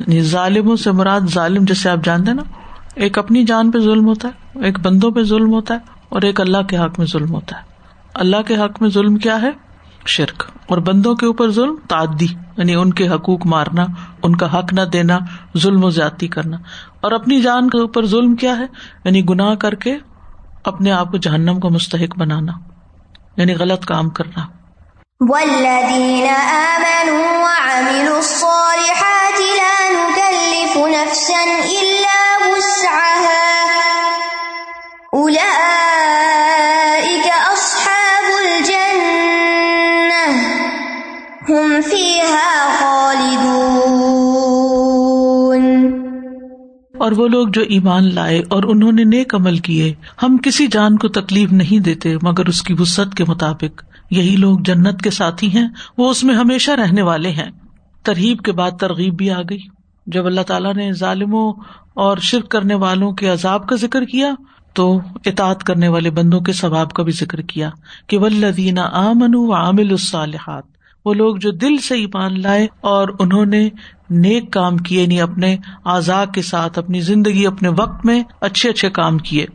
یعنی 0.00 0.20
ظالموں 0.20 0.76
سے 0.76 0.92
مراد 0.92 1.20
ظالم 1.32 1.64
جیسے 1.64 1.90
آپ 1.90 2.04
جانتے 2.04 2.32
نا، 2.32 2.42
ایک 2.94 3.18
اپنی 3.18 3.44
جان 3.44 3.70
پہ 3.70 3.78
ظلم 3.78 4.06
ہوتا 4.06 4.28
ہے، 4.28 4.64
ایک 4.64 4.80
بندوں 4.80 5.10
پہ 5.10 5.22
ظلم 5.22 5.52
ہوتا 5.52 5.74
ہے، 5.74 5.78
اور 6.08 6.22
ایک 6.22 6.40
اللہ 6.40 6.62
کے 6.68 6.78
حق 6.78 6.98
میں 6.98 7.06
ظلم 7.06 7.30
ہوتا 7.30 7.56
ہے۔ 7.56 7.62
اللہ 8.14 8.42
کے 8.46 8.56
حق 8.56 8.82
میں 8.82 8.90
ظلم 8.90 9.16
کیا 9.16 9.42
ہے؟ 9.42 9.50
شرک 10.06 10.42
اور 10.68 10.78
بندوں 10.78 11.14
کے 11.14 11.26
اوپر 11.26 11.50
ظلم، 11.50 11.76
تعدی 11.88 12.26
یعنی 12.56 12.74
ان 12.74 12.92
کے 12.92 13.08
حقوق 13.08 13.46
مارنا، 13.46 13.84
ان 14.22 14.36
کا 14.36 14.58
حق 14.58 14.72
نہ 14.72 14.80
دینا، 14.80 15.18
ظلم 15.58 15.84
و 15.84 15.90
زیادتی 15.90 16.28
کرنا۔ 16.28 16.56
اور 17.00 17.12
اپنی 17.12 17.42
جان 17.42 17.70
کے 17.70 17.78
اوپر 17.78 18.06
ظلم 18.06 18.36
کیا 18.36 18.58
ہے؟ 18.58 18.64
یعنی 19.04 19.24
گناہ 19.24 19.54
کر 19.54 19.74
کے 19.74 19.96
اپنے 20.64 20.92
آپ 20.92 21.10
کو 21.10 21.16
جہنم 21.16 21.60
کو 21.60 21.70
مستحق 21.70 22.18
بنانا 22.18 22.52
یعنی 23.36 23.54
غلط 23.54 23.84
کام 23.84 24.10
کرنا۔ 24.10 24.46
اور 47.02 47.12
وہ 47.12 47.28
لوگ 47.28 47.48
جو 47.48 47.62
ایمان 47.62 48.14
لائے 48.14 48.42
اور 48.48 48.62
انہوں 48.62 48.92
نے 48.92 49.04
نیک 49.04 49.34
عمل 49.34 49.58
کیے، 49.58 49.94
ہم 50.22 50.36
کسی 50.42 50.66
جان 50.66 50.98
کو 50.98 51.08
تکلیف 51.08 51.52
نہیں 51.52 51.78
دیتے 51.78 52.16
مگر 52.22 52.46
اس 52.46 52.62
کی 52.62 52.74
وسط 52.78 53.14
کے 53.14 53.24
مطابق۔ 53.28 53.82
یہی 54.10 54.36
لوگ 54.36 54.58
جنت 54.58 55.02
کے 55.02 55.10
ساتھی 55.10 55.52
ہیں، 55.52 55.68
وہ 55.98 56.10
اس 56.10 56.24
میں 56.24 56.34
ہمیشہ 56.34 56.70
رہنے 56.70 57.02
والے 57.02 57.30
ہیں۔ 57.30 57.50
ترغیب 58.02 58.38
کے 58.38 58.52
بعد 58.52 58.70
ترغیب 58.80 59.14
بھی 59.14 59.30
آ 59.30 59.40
گئی۔ 59.50 59.58
جب 60.06 60.26
اللہ 60.26 60.40
تعالیٰ 60.40 60.74
نے 60.74 60.92
ظالموں 60.92 61.52
اور 61.94 62.18
شرک 62.18 62.48
کرنے 62.48 62.74
والوں 62.74 63.12
کے 63.12 63.28
عذاب 63.28 63.68
کا 63.68 63.76
ذکر 63.76 64.04
کیا، 64.04 64.34
تو 64.74 65.00
اطاط 65.26 65.62
کرنے 65.62 65.88
والے 65.88 66.10
بندوں 66.10 66.40
کے 66.40 66.52
ثواب 66.52 66.92
کا 66.92 67.02
بھی 67.02 67.12
ذکر 67.12 67.40
کیا 67.40 67.70
کہ 68.06 68.18
ولدین 68.18 68.78
آمن 68.78 69.34
و 69.34 69.54
عامل 69.54 69.90
الصالحات 69.90 70.64
وہ 71.04 71.14
لوگ 71.14 71.36
جو 71.36 71.50
دل 71.50 71.76
سے 71.78 71.94
ایمان 71.94 72.42
لائے 72.42 72.66
اور 72.80 73.08
انہوں 73.18 73.46
نے 73.46 73.68
نیک 74.10 74.52
کام 74.52 74.76
کیے 74.76 75.06
نہیں 75.06 75.20
اپنے 75.20 75.56
آزاد 75.84 76.26
کے 76.34 76.42
ساتھ، 76.42 76.78
اپنی 76.78 77.00
زندگی، 77.00 77.46
اپنے 77.46 77.68
وقت 77.68 78.06
میں 78.06 78.22
اچھے 78.40 78.70
اچھے 78.70 78.90
کام 78.90 79.18
کیے۔ 79.18 79.46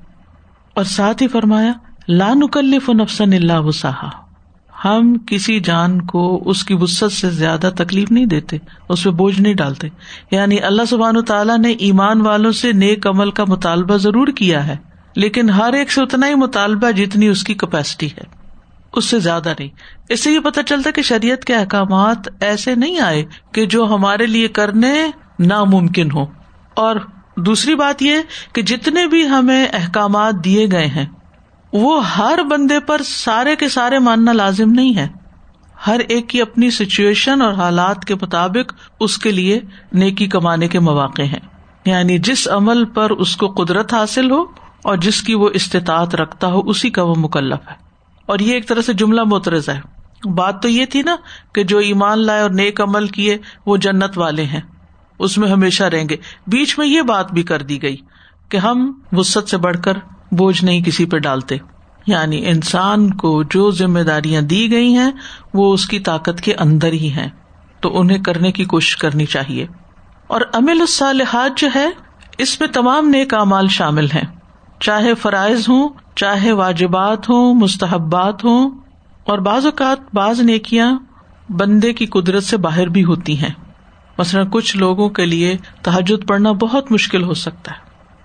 اور 0.74 0.84
ساتھ 0.84 1.24
ہی 1.24 1.28
فرمایا 1.28 1.72
لانکلف 2.10 2.90
نفسن 2.90 3.34
اللہ 3.34 3.60
وسا 3.60 3.92
ہم 4.86 5.18
کسی 5.28 5.60
جان 5.60 6.02
کو 6.02 6.44
اس 6.46 6.64
کی 6.64 6.74
وسط 6.74 7.14
سے 7.14 7.30
زیادہ 7.30 7.70
تکلیف 7.78 8.12
نہیں 8.12 8.26
دیتے، 8.26 8.58
اس 8.90 9.04
پہ 9.04 9.10
بوجھ 9.10 9.42
نہیں 9.42 9.54
ڈالتے۔ 9.54 9.88
یعنی 10.32 10.60
اللہ 10.60 10.82
سبحان 10.90 11.26
تعالیٰ 11.26 11.58
نے 11.58 11.72
ایمان 11.72 12.22
والوں 12.22 12.52
سے 12.52 12.72
نیک 12.72 13.08
عمل 13.08 13.32
کا 13.32 13.44
مطالبہ 13.48 13.98
ضرور 13.98 14.28
کیا 14.28 14.68
ہے، 14.68 14.76
لیکن 15.16 15.50
ہر 15.50 15.74
ایک 15.74 15.92
سے 15.92 16.02
اتنا 16.02 16.28
ہی 16.28 16.36
مطالبہ 16.36 16.92
جتنی 16.92 17.28
اس 17.28 17.44
کی 17.44 17.54
کیپیسٹی 17.54 18.08
ہے۔ 18.08 18.37
اس 18.98 19.06
سے 19.06 19.20
زیادہ 19.20 19.54
نہیں۔ 19.60 19.70
اس 20.10 20.24
سے 20.24 20.32
یہ 20.32 20.40
پتا 20.40 20.64
چلتا 20.64 20.92
کہ 20.92 21.02
شریعت 21.02 21.46
کے 21.46 21.56
احکامات 21.56 22.18
ایسے 22.40 22.76
نہیں 22.76 23.00
آئے 23.00 23.26
کہ 23.52 23.66
جو 23.66 23.86
ہمارے 23.86 24.26
لیے 24.26 24.48
کرنے 24.48 25.12
ناممکن 25.40 26.12
ہو 26.12 26.26
اور 26.74 26.96
دوسری 27.38 27.76
بات 27.76 28.02
یہ 28.02 28.16
کہ 28.54 28.62
جتنے 28.62 29.08
بھی 29.08 29.28
ہمیں 29.28 29.68
احکامات 29.74 30.34
دیے 30.46 30.68
گئے 30.72 30.86
ہیں، 30.86 31.06
وہ 31.74 32.16
ہر 32.16 32.40
بندے 32.50 32.80
پر 32.80 33.02
سارے 33.06 33.56
کے 33.56 33.70
سارے 33.70 34.00
ماننا 34.00 34.34
لازم 34.34 34.72
نہیں 34.72 34.96
ہے۔ 34.96 35.08
ہر 35.88 36.00
ایک 36.00 36.30
کی 36.30 36.42
اپنی 36.42 36.72
سچویشن 36.72 37.42
اور 37.42 37.54
حالات 37.54 38.06
کے 38.06 38.16
مطابق 38.16 38.74
اس 39.00 39.18
کے 39.18 39.32
لیے 39.32 39.60
نیکی 39.94 40.28
کمانے 40.28 40.68
کے 40.68 40.80
مواقع 40.80 41.22
ہیں۔ 41.22 41.40
یعنی 41.86 42.18
جس 42.18 42.48
عمل 42.48 42.86
پر 42.86 43.10
اس 43.10 43.36
کو 43.36 43.48
قدرت 43.48 43.94
حاصل 43.94 44.32
ہو 44.32 44.46
اور 44.84 44.98
جس 44.98 45.22
کی 45.22 45.34
وہ 45.34 45.50
استطاعت 45.54 46.16
رکھتا 46.16 46.48
ہو، 46.48 46.62
اسی 46.70 46.90
کا 46.90 47.04
وہ 47.04 47.16
مکلف 47.18 47.70
ہے۔ 47.70 47.87
اور 48.28 48.40
یہ 48.40 48.54
ایک 48.54 48.68
طرح 48.68 48.82
سے 48.82 48.94
جملہ 48.94 49.22
مترز 49.24 49.70
ہے۔ 49.70 49.80
بات 50.30 50.62
تو 50.62 50.70
یہ 50.70 50.86
تھی 50.86 51.02
نا 51.02 51.16
کہ 51.54 51.64
جو 51.64 51.78
ایمان 51.78 52.20
لائے 52.20 52.42
اور 52.42 52.50
نیک 52.50 52.82
عمل 52.82 53.08
کیے، 53.08 53.38
وہ 53.66 53.78
جنت 53.78 54.18
والے 54.18 54.44
ہیں۔ 54.44 54.62
اس 55.20 55.38
میں 55.38 55.50
ہمیشہ 55.50 55.84
رہیں 55.84 56.10
گے۔ 56.10 56.16
بیچ 56.48 56.80
میں 56.80 56.88
یہ 56.88 57.02
بات 57.02 57.32
بھی 57.32 57.44
کر 57.44 57.62
دی 57.62 57.82
گئی 57.82 57.98
کہ 58.50 58.58
ہم 58.58 59.00
وسط 59.12 59.50
سے 59.50 59.58
بڑھ 59.58 59.78
کر 59.84 59.94
بوجھ 60.32 60.64
نہیں 60.64 60.84
کسی 60.84 61.06
پہ 61.06 61.18
ڈالتے۔ 61.18 61.58
یعنی 62.08 62.46
انسان 62.46 63.14
کو 63.14 63.44
جو 63.44 63.72
ذمہ 63.72 64.00
داریاں 64.00 64.42
دی 64.42 64.72
گئی 64.72 64.94
ہیں، 64.94 65.12
وہ 65.54 65.74
اس 65.74 65.86
کی 65.86 66.00
طاقت 66.00 66.42
کے 66.42 66.54
اندر 66.54 66.94
ہی 66.94 67.12
ہیں۔ 67.12 67.30
تو 67.82 68.00
انہیں 68.00 68.24
کرنے 68.24 68.52
کی 68.52 68.66
کوشش 68.66 68.98
کرنی 68.98 69.26
چاہیے۔ 69.26 69.68
اور 70.28 70.42
امل 70.54 70.82
الصالحات 70.82 71.58
جو 71.58 71.68
ہے، 71.76 71.90
اس 72.38 72.60
میں 72.60 72.68
تمام 72.68 73.10
نیک 73.10 73.34
اعمال 73.34 73.68
شامل 73.68 74.06
ہیں۔ 74.06 74.40
چاہے 74.80 75.16
فرائض 75.16 75.70
ہوں 75.70 75.90
چاہے 76.18 76.52
واجبات 76.52 77.30
ہوں، 77.30 77.54
مستحبات 77.54 78.44
ہوں، 78.44 78.72
اور 79.24 79.38
بعض 79.38 79.66
اوقات 79.66 79.98
بعض 80.14 80.42
نیکیاں 80.42 81.00
بندے 81.50 81.94
کی 81.94 82.06
قدرت 82.06 82.44
سے 82.44 82.58
باہر 82.58 82.88
بھی 82.88 83.04
ہوتی 83.04 83.40
ہیں۔ 83.40 83.54
مثلاً 84.18 84.48
کچھ 84.52 84.78
لوگوں 84.78 85.10
کے 85.10 85.26
لیے 85.26 85.58
تحجد 85.82 86.28
پڑھنا 86.28 86.52
بہت 86.52 86.92
مشکل 86.92 87.24
ہو 87.24 87.34
سکتا 87.34 87.72
ہے۔ 87.72 87.78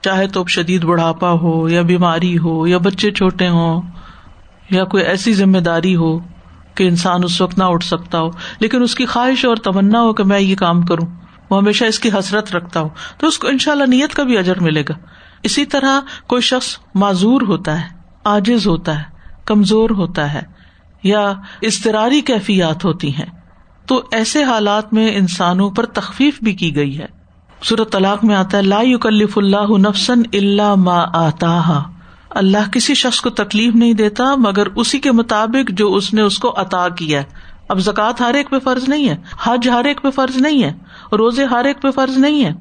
چاہے 0.03 0.27
تو 0.27 0.47
شدید 0.47 0.85
بڑھاپا 0.85 1.31
ہو، 1.31 1.69
یا 1.69 1.83
بیماری 1.83 2.39
ہو، 2.39 2.67
یا 2.67 2.79
بچے 2.79 3.11
چھوٹے 3.11 3.49
ہوں، 3.49 3.83
یا 4.71 4.85
کوئی 4.85 5.05
ایسی 5.05 5.33
ذمہ 5.33 5.59
داری 5.59 5.97
ہو 5.97 6.19
کہ 6.75 6.89
انسان 6.89 7.21
اس 7.25 7.41
وقت 7.41 7.59
نہ 7.59 7.65
اٹھ 7.65 7.85
سکتا 7.85 8.21
ہو۔ 8.21 8.31
لیکن 8.59 8.83
اس 8.83 8.95
کی 8.95 9.07
خواہش 9.07 9.45
اور 9.45 9.57
تمنا 9.57 10.01
ہو 10.01 10.13
کہ 10.13 10.25
میں 10.25 10.41
یہ 10.41 10.57
کام 10.57 10.83
کروں۔ 10.83 11.07
وہ 11.51 11.59
ہمیشہ 11.59 11.85
اس 11.85 11.99
کی 11.99 12.09
حسرت 12.19 12.57
رکھتا 12.57 12.81
ہو 12.81 12.89
تو 13.19 13.27
اس 13.27 13.39
کو 13.39 13.49
ان 13.49 13.59
شاء 13.59 13.73
اللہ 13.73 13.85
نیت 13.85 14.15
کا 14.15 14.23
بھی 14.23 14.39
اجر 14.39 14.61
ملے 14.61 14.83
گا۔ 14.89 14.95
اسی 15.43 15.65
طرح 15.67 16.01
کوئی 16.27 16.43
شخص 16.43 16.77
معذور 16.95 17.43
ہوتا 17.43 17.81
ہے 17.81 17.87
آجز 18.25 18.67
ہوتا 18.67 18.99
ہے، 18.99 19.05
کمزور 19.45 19.91
ہوتا 19.91 20.33
ہے 20.33 20.43
یا 21.03 21.33
استراری 21.61 22.21
کیفیات 22.21 22.85
ہوتی 22.85 23.15
ہیں، 23.15 23.27
تو 23.87 24.03
ایسے 24.13 24.45
حالات 24.45 24.93
میں 24.93 25.11
انسانوں 25.17 25.71
پر 25.71 25.87
تخفیف 25.87 26.39
بھی 26.43 26.53
کی 26.53 26.75
گئی 26.77 26.99
ہے۔ 26.99 27.07
صورت 27.63 27.93
طلاق 27.93 28.25
میں 28.25 28.35
آتا 28.35 28.57
ہے، 28.57 28.63
لا 28.63 28.81
یکلف 28.83 29.39
اللہ 29.39 29.77
نفسن 29.79 30.23
اللہ 30.33 30.75
ما 30.75 31.03
آتا 31.15 31.81
اللہ 32.31 32.71
کسی 32.73 32.95
شخص 32.95 33.21
کو 33.21 33.31
تکلیف 33.31 33.75
نہیں 33.75 33.95
دیتا، 33.95 34.35
مگر 34.39 34.67
اسی 34.77 34.99
کے 34.99 35.13
مطابق 35.13 35.71
جو 35.71 35.93
اس 35.95 36.13
نے 36.15 36.23
اس 36.23 36.39
کو 36.39 36.53
عطا 36.57 36.89
کیا 36.89 37.21
ہے۔ 37.21 37.51
اب 37.69 37.79
زکوٰۃ 37.79 38.21
ہر 38.21 38.35
ایک 38.35 38.51
پہ 38.51 38.59
فرض 38.59 38.89
نہیں 38.89 39.09
ہے، 39.09 39.17
حج 39.43 39.69
ہر 39.69 39.85
ایک 39.85 40.03
پہ 40.03 40.11
فرض 40.11 40.37
نہیں 40.37 40.63
ہے، 40.63 40.73
روزے 41.13 41.45
ہر 41.45 41.65
ایک 41.65 41.83
پہ 41.83 41.91
فرض 41.91 42.19
نہیں 42.19 42.45
ہے۔ 42.45 42.53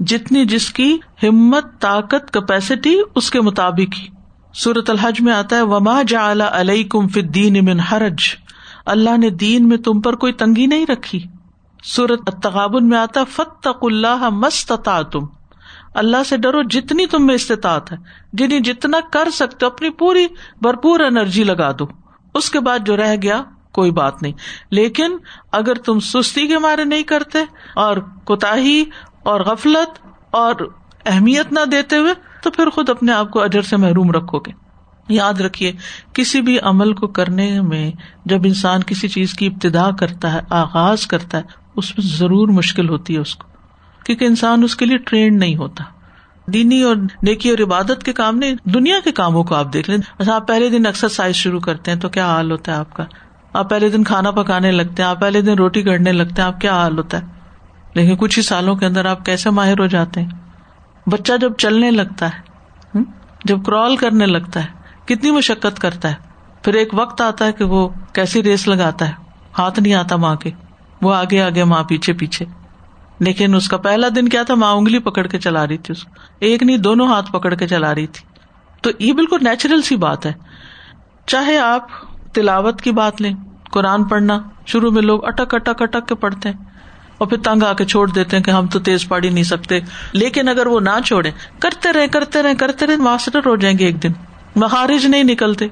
جتنی 0.00 0.44
جس 0.44 0.72
کی 0.72 0.98
ہمت، 1.22 1.80
طاقت 1.80 2.32
کیپیسٹی 2.32 3.00
اس 3.14 3.30
کے 3.30 3.40
مطابق 3.40 3.98
ہی۔ 3.98 4.08
صورت 4.54 4.90
الحج 4.90 5.20
میں 5.20 5.32
آتا 5.32 5.56
ہے، 5.56 5.62
وما 5.62 6.02
جا 6.08 6.32
علیہ 6.32 6.84
کم 6.84 7.08
فدین 7.08 7.56
امن 7.56 7.80
حرج۔ 7.80 8.20
اللہ 8.86 9.16
نے 9.18 9.30
دین 9.30 9.68
میں 9.68 9.76
تم 9.76 10.00
پر 10.00 10.16
کوئی 10.16 10.32
تنگی 10.32 10.66
نہیں 10.66 10.86
رکھی۔ 10.86 11.24
سورت 11.84 12.42
تغابن 12.42 12.88
میں 12.88 12.98
آتا 12.98 13.24
فتق 13.24 13.78
اللہ 13.82 14.28
مست 14.28 14.72
تم 15.12 15.26
اللہ 15.94 16.16
سے 16.28 16.36
ڈرو 16.36 16.62
جتنی 16.62 17.06
تم 17.06 17.26
میں 17.26 17.34
استطاعت 17.34 17.92
ہے، 17.92 17.96
جنہیں 18.32 18.60
جتنا 18.60 18.98
کر 19.12 19.28
سکتے 19.32 19.66
اپنی 19.66 19.90
پوری 19.90 20.26
بھرپور 20.62 21.00
انرجی 21.00 21.44
لگا 21.44 21.72
دو۔ 21.78 21.86
اس 22.34 22.50
کے 22.50 22.60
بعد 22.60 22.78
جو 22.86 22.96
رہ 22.96 23.16
گیا، 23.22 23.42
کوئی 23.72 23.90
بات 23.90 24.22
نہیں۔ 24.22 24.32
لیکن 24.70 25.16
اگر 25.52 25.74
تم 25.74 26.00
سستی 26.00 26.46
کے 26.46 26.58
مارے 26.58 26.84
نہیں 26.84 27.02
کرتے 27.02 27.38
اور 27.74 27.96
کوتا 28.24 28.56
اور 29.24 29.40
غفلت 29.40 30.06
اور 30.30 30.54
اہمیت 31.06 31.52
نہ 31.52 31.60
دیتے 31.72 31.96
ہوئے 31.96 32.14
تو 32.42 32.50
پھر 32.50 32.70
خود 32.70 32.88
اپنے 32.88 33.12
آپ 33.12 33.30
کو 33.30 33.42
اجر 33.42 33.62
سے 33.62 33.76
محروم 33.76 34.10
رکھو 34.10 34.38
گے۔ 34.38 34.52
یاد 35.08 35.40
رکھیے، 35.40 35.72
کسی 36.12 36.40
بھی 36.40 36.58
عمل 36.62 36.92
کو 36.92 37.06
کرنے 37.06 37.60
میں 37.60 37.92
جب 38.24 38.38
انسان 38.44 38.82
کسی 38.82 39.08
چیز 39.08 39.34
کی 39.34 39.46
ابتدا 39.46 39.90
کرتا 39.90 40.32
ہے، 40.32 40.40
آغاز 40.50 41.06
کرتا 41.06 41.38
ہے، 41.38 41.42
اس 41.76 41.98
میں 41.98 42.16
ضرور 42.16 42.48
مشکل 42.48 42.88
ہوتی 42.88 43.14
ہے 43.14 43.18
اس 43.18 43.36
کو۔ 43.36 43.48
کیونکہ 44.04 44.24
انسان 44.24 44.64
اس 44.64 44.76
کے 44.76 44.86
لیے 44.86 44.98
ٹرینڈ 44.98 45.38
نہیں 45.38 45.56
ہوتا۔ 45.56 45.84
دینی 46.46 46.82
اور 46.82 46.96
نیکی 47.22 47.50
اور 47.50 47.58
عبادت 47.58 48.02
کے 48.04 48.12
کام 48.12 48.38
نہیں، 48.38 48.54
دنیا 48.64 49.00
کے 49.04 49.12
کاموں 49.12 49.44
کو 49.44 49.54
آپ 49.54 49.72
دیکھ 49.72 49.90
لیں۔ 49.90 49.98
اچھا 50.18 50.34
آپ 50.34 50.48
پہلے 50.48 50.70
دن 50.70 50.86
ایکسرسائز 50.86 51.34
شروع 51.34 51.60
کرتے 51.60 51.90
ہیں 51.90 51.98
تو 51.98 52.08
کیا 52.08 52.26
حال 52.26 52.50
ہوتا 52.50 52.72
ہے 52.72 52.76
آپ 52.76 52.94
کا؟ 52.94 53.04
آپ 53.52 53.70
پہلے 53.70 53.88
دن 53.88 54.04
کھانا 54.04 54.30
پکانے 54.30 54.70
لگتے 54.70 55.02
ہیں، 55.02 55.10
آپ 55.10 55.20
پہلے 55.20 55.40
دن 55.40 55.52
روٹی 55.52 55.82
کرنے 55.82 56.12
لگتے 56.12 56.42
ہیں، 56.42 56.48
آپ 56.48 56.60
کیا 56.60 56.72
حال 56.72 56.98
ہوتا 56.98 57.22
ہے؟ 57.22 57.33
لیکن 57.94 58.16
کچھ 58.16 58.38
ہی 58.38 58.42
سالوں 58.42 58.76
کے 58.76 58.86
اندر 58.86 59.04
آپ 59.04 59.24
کیسے 59.24 59.50
ماہر 59.50 59.80
ہو 59.80 59.86
جاتے 59.86 60.22
ہیں؟ 60.22 60.28
بچہ 61.10 61.32
جب 61.40 61.52
چلنے 61.58 61.90
لگتا 61.90 62.28
ہے 62.28 62.54
جب 63.44 63.64
کرال 63.64 63.96
کرنے 63.96 64.26
لگتا 64.26 64.64
ہے، 64.64 64.68
کتنی 65.04 65.30
مشقت 65.30 65.78
کرتا 65.78 66.08
ہے۔ 66.08 66.14
پھر 66.62 66.74
ایک 66.74 66.88
وقت 66.92 67.20
آتا 67.20 67.46
ہے 67.46 67.52
کہ 67.52 67.64
وہ 67.64 67.88
کیسی 68.12 68.42
ریس 68.42 68.68
لگاتا 68.68 69.08
ہے۔ 69.08 69.12
ہاتھ 69.58 69.80
نہیں 69.80 69.94
آتا 69.94 70.16
ماں 70.16 70.36
کے، 70.36 70.50
وہ 71.02 71.14
آگے 71.14 71.42
آگے 71.42 71.64
ماں 71.64 71.82
پیچھے 71.82 72.12
پیچھے۔ 72.12 72.44
لیکن 73.20 73.54
اس 73.54 73.68
کا 73.68 73.76
پہلا 73.76 74.06
دن 74.16 74.28
کیا 74.28 74.42
تھا؟ 74.42 74.54
ماں 74.54 74.72
انگلی 74.72 74.98
پکڑ 74.98 75.26
کے 75.26 75.38
چلا 75.38 75.66
رہی 75.66 75.78
تھی 75.78 75.92
اس 75.92 76.04
کو۔ 76.04 76.10
ایک 76.38 76.62
نہیں، 76.62 76.76
دونوں 76.76 77.08
ہاتھ 77.08 77.32
پکڑ 77.32 77.54
کے 77.54 77.68
چلا 77.68 77.94
رہی 77.94 78.06
تھی۔ 78.06 78.26
تو 78.82 78.90
یہ 78.98 79.12
بالکل 79.12 79.36
نیچرل 79.40 79.82
سی 79.82 79.96
بات 79.96 80.26
ہے۔ 80.26 80.32
چاہے 81.26 81.58
آپ 81.58 81.88
تلاوت 82.32 82.82
کی 82.82 82.92
بات 82.92 83.22
لیں، 83.22 83.32
قرآن 83.70 84.04
پڑھنا، 84.04 84.38
شروع 84.66 84.90
میں 84.90 85.02
لوگ 85.02 85.24
اٹک 85.24 85.54
اٹک 85.54 85.82
اٹک 85.82 86.08
کے 86.08 86.14
پڑھتے 86.14 86.48
ہیں۔ 86.48 86.73
اور 87.18 87.28
پھر 87.28 87.38
تنگ 87.38 87.62
آ 87.62 87.72
کے 87.72 87.84
چھوڑ 87.84 88.10
دیتے 88.10 88.36
ہیں 88.36 88.44
کہ 88.44 88.50
ہم 88.50 88.66
تو 88.66 88.78
تیز 88.78 89.08
پڑھ 89.08 89.24
ہی 89.24 89.30
نہیں 89.30 89.44
سکتے۔ 89.44 89.80
لیکن 90.12 90.48
اگر 90.48 90.66
وہ 90.66 90.80
نہ 90.80 91.00
چھوڑے 91.04 91.30
کرتے 91.58 91.92
رہے 91.92 92.08
کرتے 92.08 92.42
رہے 92.42 92.54
کرتے 92.54 92.86
رہے 92.86 92.96
ماسٹر 92.96 93.38
ہو 93.46 93.56
جائیں 93.56 93.78
گے 93.78 93.86
ایک 93.86 94.02
دن۔ 94.02 94.12
مخارج 94.56 95.06
نہیں 95.06 95.24
نکلتے۔ 95.24 95.68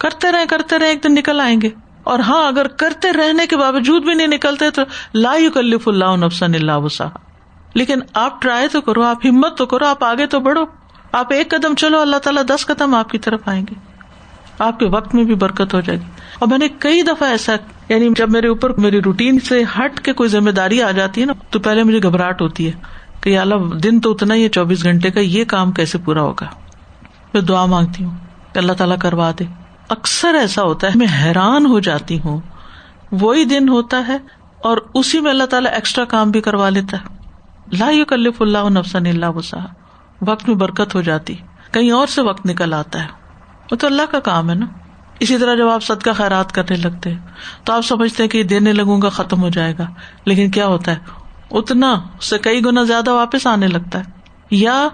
کرتے 0.00 0.32
رہے 0.32 0.46
کرتے 0.46 0.78
رہے 0.78 0.88
ایک 0.88 1.04
دن 1.04 1.14
نکل 1.14 1.40
آئیں 1.40 1.60
گے۔ 1.60 1.68
اور 2.04 2.18
ہاں 2.18 2.48
اگر 2.48 2.66
کرتے 2.68 3.12
رہنے 3.12 3.46
کے 3.46 3.56
باوجود 3.56 4.04
بھی 4.04 4.14
نہیں 4.14 4.26
نکلتے 4.26 4.70
تو 4.70 4.82
لا 5.14 5.34
کلف 5.54 5.88
اللہ 5.88 6.16
نفسن 6.16 6.54
اللہ 6.54 6.72
وسا 6.72 7.04
لیکن 7.74 7.98
آپ 8.14 8.42
ٹرائی 8.42 8.68
تو 8.68 8.80
کرو، 8.80 9.02
آپ 9.02 9.26
ہمت 9.26 9.58
تو 9.58 9.66
کرو، 9.66 9.86
آپ 9.86 10.04
آگے 10.04 10.26
تو 10.26 10.40
بڑھو۔ 10.40 10.64
آپ 11.12 11.32
ایک 11.32 11.50
قدم 11.50 11.74
چلو، 11.74 12.00
اللہ 12.00 12.16
تعالیٰ 12.16 12.42
دس 12.48 12.66
قدم 12.66 12.94
آپ 12.94 13.10
کی 13.10 13.18
طرف 13.18 13.40
آئیں 13.46 13.66
گے۔ 13.70 13.74
آپ 14.58 14.78
کے 14.78 14.86
وقت 14.86 15.14
میں 15.14 15.24
بھی 15.24 15.34
برکت 15.34 15.74
ہو 15.74 15.80
جائے 15.80 15.98
گی۔ 15.98 16.04
اور 16.44 16.50
میں 16.50 16.58
نے 16.58 16.68
کئی 16.78 17.02
دفعہ 17.02 17.28
ایسا 17.28 17.52
یعنی 17.88 18.08
جب 18.16 18.30
میرے 18.30 18.48
اوپر 18.48 18.70
میری 18.70 19.02
روٹین 19.02 19.40
سے 19.40 19.62
ہٹ 19.78 20.00
کے 20.00 20.12
کوئی 20.12 20.28
ذمہ 20.28 20.50
داری 20.50 20.82
آ 20.82 20.90
جاتی 20.90 21.20
ہے 21.20 21.26
نا، 21.26 21.32
تو 21.50 21.60
پہلے 21.60 21.82
مجھے 21.82 22.02
گھبراہٹ 22.02 22.42
ہوتی 22.42 22.66
ہے 22.66 22.72
کہ 23.20 23.38
اللہ، 23.38 23.54
دن 23.54 24.00
تو 24.00 24.12
اتنا 24.12 24.34
ہی 24.34 24.44
ہے، 24.44 24.48
چوبیس 24.48 24.82
گھنٹے 24.82 25.10
کا 25.10 25.20
یہ 25.20 25.44
کام 25.44 25.72
کیسے 25.72 25.98
پورا 25.98 26.22
ہوگا؟ 26.22 26.46
میں 27.34 27.42
دعا 27.42 27.66
مانگتی 27.66 28.04
ہوں، 28.04 28.16
کہ 28.52 28.58
اللہ 28.58 28.72
تعالیٰ 28.72 28.98
کروا 28.98 29.30
دے۔ 29.38 29.44
اکثر 29.88 30.34
ایسا 30.34 30.62
ہوتا 30.62 30.86
ہے، 30.86 30.92
میں 30.94 31.06
حیران 31.22 31.66
ہو 31.66 31.80
جاتی 31.80 32.18
ہوں۔ 32.24 32.40
وہی 33.12 33.44
دن 33.44 33.68
ہوتا 33.68 34.08
ہے 34.08 34.16
اور 34.64 34.78
اسی 34.94 35.20
میں 35.20 35.30
اللہ 35.30 35.44
تعالیٰ 35.44 35.72
ایکسٹرا 35.72 36.04
کام 36.04 36.30
بھی 36.30 36.40
کروا 36.40 36.68
لیتا 36.68 36.96
ہے۔ 36.96 37.14
لا 37.78 38.04
کلف 38.08 38.42
اللہ 38.42 38.68
نفسن 38.68 39.06
اللہ 39.06 39.26
وسا 39.26 39.58
وقت 40.20 40.48
میں 40.48 40.56
برکت 40.56 40.94
ہو 40.94 41.00
جاتی، 41.00 41.34
کہیں 41.72 41.90
اور 41.90 42.06
سے 42.06 42.22
وقت 42.22 42.46
نکل 42.46 42.74
آتا 42.74 43.02
ہے۔ 43.02 43.08
وہ 43.70 43.76
تو 43.76 43.86
اللہ 43.86 44.02
کا 44.10 44.20
کام 44.20 44.50
ہے 44.50 44.54
نا۔ 44.54 44.66
اسی 45.20 45.38
طرح 45.38 45.54
جب 45.54 45.68
آپ 45.68 45.84
سد 45.84 46.02
کا 46.02 46.12
خیرات 46.12 46.52
کرنے 46.52 46.76
لگتے 46.76 47.10
ہیں، 47.10 47.18
تو 47.64 47.72
آپ 47.72 47.84
سمجھتے 47.84 48.22
ہیں 48.22 48.30
کہ 48.30 48.42
دینے 48.42 48.72
لگوں 48.72 49.02
گا، 49.02 49.08
ختم 49.08 49.42
ہو 49.42 49.48
جائے 49.48 49.74
گا۔ 49.78 49.86
لیکن 50.24 50.50
کیا 50.50 50.66
ہوتا 50.66 50.92
ہے؟ 50.92 50.96
اتنا 51.50 51.92
اس 51.92 52.24
سے 52.24 52.38
کئی 52.38 52.64
گنا 52.64 52.82
زیادہ 52.82 53.10
واپس 53.10 53.46
آنے 53.46 53.68
لگتا 53.68 53.98
ہے۔ 53.98 54.04
یا 54.50 54.88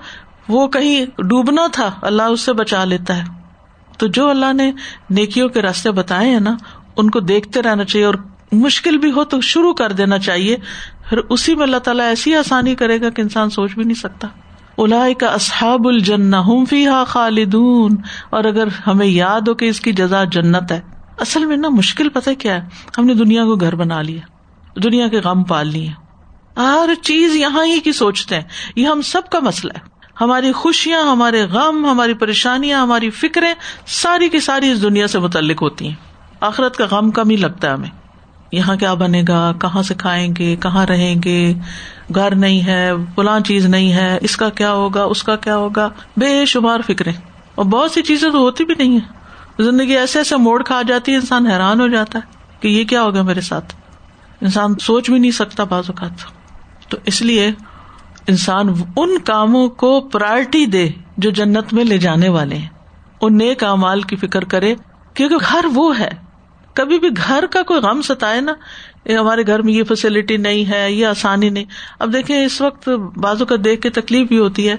وہ 0.49 0.69
کہیں 0.69 1.07
ڈوبنا 1.23 1.67
تھا، 1.73 1.91
اللہ 2.03 2.23
اس 2.23 2.41
سے 2.41 2.53
بچا 2.53 2.85
لیتا 2.85 3.17
ہے۔ 3.17 3.23
تو 3.99 4.07
جو 4.07 4.31
اللہ 4.31 4.53
نے 4.53 4.73
نیکیوں 5.11 5.49
کے 5.49 5.63
راستے 5.63 5.91
بتائے 5.91 6.31
ہیں 6.31 6.41
نا، 6.41 6.57
ان 6.97 7.11
کو 7.11 7.21
دیکھتے 7.21 7.63
رہنا 7.63 7.85
چاہیے 7.85 8.07
اور 8.07 8.15
مشکل 8.53 8.99
بھی 8.99 9.13
ہو 9.13 9.25
تو 9.25 9.41
شروع 9.41 9.73
کر 9.73 9.93
دینا 9.93 10.19
چاہیے۔ 10.19 10.57
پھر 11.09 11.19
اسی 11.19 11.55
میں 11.55 11.63
اللہ 11.63 11.77
تعالیٰ 11.77 12.05
ایسی 12.05 12.35
آسانی 12.35 12.75
کرے 12.75 13.01
گا 13.01 13.11
کہ 13.11 13.23
انسان 13.23 13.51
سوچ 13.51 13.75
بھی 13.75 13.85
نہیں 13.85 14.01
سکتا۔ 14.01 14.29
الا 14.81 15.07
کا 15.19 15.27
اصحاب 15.27 15.89
الجن 15.89 16.35
ہوں 16.35 16.67
فی 16.67 16.87
ہا 16.87 17.05
خالدون۔ 17.05 17.97
اور 18.31 18.45
اگر 18.45 18.69
ہمیں 18.87 19.07
یاد 19.07 19.41
ہو 19.41 19.55
کہ 19.55 19.65
اس 19.65 19.81
کی 19.81 19.93
جزا 19.93 20.25
جنت 20.25 20.73
ہے، 20.73 20.81
اصل 21.19 21.45
میں 21.45 21.57
نا 21.57 21.69
مشکل 21.69 22.09
پتہ 22.09 22.31
کیا 22.39 22.55
ہے؟ 22.55 22.69
ہم 22.99 23.05
نے 23.05 23.15
دنیا 23.15 23.45
کو 23.45 23.57
گھر 23.57 23.75
بنا 23.75 24.03
لیا، 24.03 24.21
دنیا 24.81 25.09
کے 25.09 25.19
غم 25.19 25.45
پال 25.45 25.69
لیے۔ 25.69 25.89
ہر 26.57 26.95
چیز 27.03 27.37
یہاں 27.37 27.65
ہی 27.65 27.81
کی 27.81 27.93
سوچتے 27.93 28.35
ہیں، 28.35 28.43
یہ 28.77 28.87
ہم 28.87 29.03
سب 29.03 29.31
کا 29.31 29.39
مسئلہ 29.41 29.73
ہے۔ 29.77 29.91
ہماری 30.21 30.53
خوشیاں، 30.53 31.03
ہمارے 31.03 31.43
غم، 31.43 31.87
ہماری 31.87 32.15
پریشانیاں، 32.15 32.83
ہماری 32.83 33.11
فکریں 33.11 33.55
ساری 33.87 34.29
کی 34.29 34.41
ساری 34.41 34.71
اس 34.71 34.83
دنیا 34.83 35.07
سے 35.07 35.19
متعلق 35.19 35.63
ہوتی 35.63 35.89
ہیں۔ 35.89 35.95
آخرت 36.41 36.77
کا 36.77 36.85
غم 36.91 37.11
کم 37.11 37.31
ہی 37.31 37.37
لگتا 37.37 37.69
ہے 37.69 37.73
ہمیں۔ 37.73 38.00
یہاں 38.53 38.77
کیا 38.77 38.95
بنے 38.95 39.23
گا؟ 39.29 39.53
کہاں 39.61 39.83
سے 39.83 39.95
کھائیں 39.95 40.35
گے؟ 40.39 40.57
کہاں 40.57 40.87
رہیں 40.87 41.17
گے؟ 41.25 41.55
گھر 42.15 42.35
نہیں 42.35 42.67
ہے 42.67 42.91
فلاں 43.15 43.41
چیز 43.41 43.67
نہیں 43.67 43.93
ہے، 43.93 44.19
اس 44.21 44.37
کا 44.37 44.49
کیا 44.49 44.73
ہوگا؟ 44.73 45.03
اس 45.03 45.23
کا 45.23 45.37
کیا 45.37 45.57
ہوگا؟ 45.57 45.89
بے 46.17 46.47
شمار 46.47 46.81
فکرے 46.87 47.11
اور 47.55 47.65
بہت 47.65 47.91
سی 47.91 48.03
چیزیں 48.03 48.31
تو 48.31 48.39
ہوتی 48.39 48.65
بھی 48.65 48.75
نہیں 48.79 48.99
ہے 48.99 49.21
زندگی 49.63 49.97
ایسے 49.97 50.19
ایسے 50.19 50.37
موڑ 50.37 50.63
کھا 50.63 50.83
جاتی 50.83 51.13
ہے، 51.13 51.17
انسان 51.17 51.47
حیران 51.47 51.81
ہو 51.81 51.89
جاتا 51.89 52.19
ہے 52.19 52.33
کہ 52.61 52.69
یہ 52.69 52.85
کیا 52.85 53.03
ہوگا 53.03 53.23
میرے 53.23 53.41
ساتھ؟ 53.41 53.75
انسان 54.41 54.75
سوچ 54.81 55.11
بھی 55.11 55.19
نہیں 55.19 55.31
سکتا 55.31 55.65
بعض 55.65 55.85
اوقات۔ 55.89 56.25
تو 56.91 56.97
اس 57.07 57.23
لیے 57.23 57.51
انسان 58.27 58.69
ان 58.97 59.19
کاموں 59.19 59.69
کو 59.69 60.01
پرائرٹی 60.01 60.67
دے 60.67 60.89
جو 61.17 61.31
جنت 61.31 61.73
میں 61.73 61.85
لے 61.85 61.99
جانے 61.99 62.29
والے 62.29 62.57
ہیں۔ 62.57 62.69
ان 63.21 63.39
نیک 63.39 63.65
امال 63.65 64.03
کی 64.03 64.17
فکر 64.17 64.45
کرے، 64.45 64.75
کیونکہ 65.15 65.37
گھر 65.37 65.65
وہ 65.75 65.99
ہے 65.99 66.30
کبھی 66.81 66.99
بھی 66.99 67.09
گھر 67.09 67.45
کا 67.51 67.63
کوئی 67.63 67.81
غم 67.81 68.03
ستائے 68.03 68.41
نا 68.41 68.53
ہمارے 69.21 69.43
گھر 69.47 69.63
میں 69.63 69.73
یہ 69.73 69.85
فیسلٹی 69.85 70.37
نہیں 70.37 70.71
ہے، 70.71 70.93
یہ 70.93 71.07
آسانی 71.07 71.49
نہیں۔ 71.49 71.65
اب 71.99 72.13
دیکھیں، 72.13 72.45
اس 72.45 72.61
وقت 72.61 72.89
بازو 73.17 73.47
کا 73.47 73.55
دیکھ 73.65 73.81
کے 73.81 73.91
تکلیف 73.91 74.29
بھی 74.29 74.39
ہوتی 74.39 74.69
ہے 74.69 74.75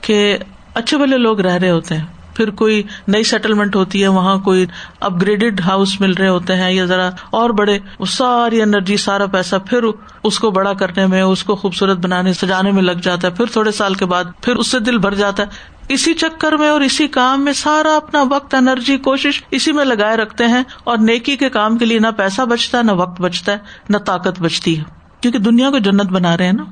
کہ 0.00 0.38
اچھے 0.74 0.98
بھلے 0.98 1.18
لوگ 1.18 1.40
رہ 1.40 1.52
رہے 1.52 1.70
ہوتے 1.70 1.94
ہیں۔ 1.96 2.04
پھر 2.34 2.50
کوئی 2.50 2.82
نئی 3.08 3.22
سیٹلمنٹ 3.22 3.76
ہوتی 3.76 4.02
ہے، 4.02 4.08
وہاں 4.08 4.38
کوئی 4.38 4.66
اپ 5.00 5.22
گریڈیڈ 5.22 5.60
ہاؤس 5.60 6.00
مل 6.00 6.12
رہے 6.12 6.28
ہوتے 6.28 6.54
ہیں 6.54 6.72
یا 6.72 6.84
ذرا 6.84 7.10
اور 7.30 7.50
بڑے 7.50 7.78
ساری 8.08 8.62
انرجی 8.62 8.96
سارا 8.96 9.26
پیسہ 9.26 9.56
پھر 9.56 9.84
اس 10.24 10.38
کو 10.38 10.50
بڑا 10.50 10.72
کرنے 10.72 11.06
میں، 11.06 11.22
اس 11.22 11.44
کو 11.44 11.54
خوبصورت 11.54 11.98
بنانے، 11.98 12.32
سجانے 12.32 12.70
میں 12.70 12.82
لگ 12.82 13.00
جاتا 13.02 13.28
ہے۔ 13.28 13.32
پھر 13.32 13.44
تھوڑے 13.46 13.70
سال 13.70 13.94
کے 13.94 14.06
بعد، 14.06 14.24
پھر 14.42 14.56
اس 14.56 14.70
سے 14.70 14.78
دل 14.78 14.98
بھر 14.98 15.14
جاتا 15.14 15.42
ہے۔ 15.42 15.73
اسی 15.88 16.14
چکر 16.14 16.52
میں 16.52 16.68
اور 16.68 16.80
اسی 16.80 17.08
کام 17.08 17.44
میں 17.44 17.52
سارا 17.52 17.96
اپنا 17.96 18.24
وقت، 18.30 18.54
انرجی، 18.54 18.96
کوشش 18.96 19.42
اسی 19.50 19.72
میں 19.72 19.84
لگائے 19.84 20.16
رکھتے 20.16 20.46
ہیں 20.46 20.62
اور 20.84 20.98
نیکی 20.98 21.36
کے 21.36 21.48
کام 21.48 21.78
کے 21.78 21.84
لیے 21.84 21.98
نہ 21.98 22.06
پیسہ 22.16 22.42
بچتا 22.42 22.78
ہے 22.78 22.82
نہ 22.82 22.92
وقت 22.92 23.20
بچتا 23.20 23.52
ہے، 23.52 23.58
نہ 23.88 23.96
طاقت 23.96 24.40
بچتی 24.40 24.78
ہے۔ 24.78 24.84
کیونکہ 25.20 25.38
دنیا 25.38 25.70
کو 25.70 25.78
جنت 25.78 26.06
بنا 26.06 26.36
رہے 26.36 26.44
ہیں 26.44 26.52
نا۔ 26.52 26.64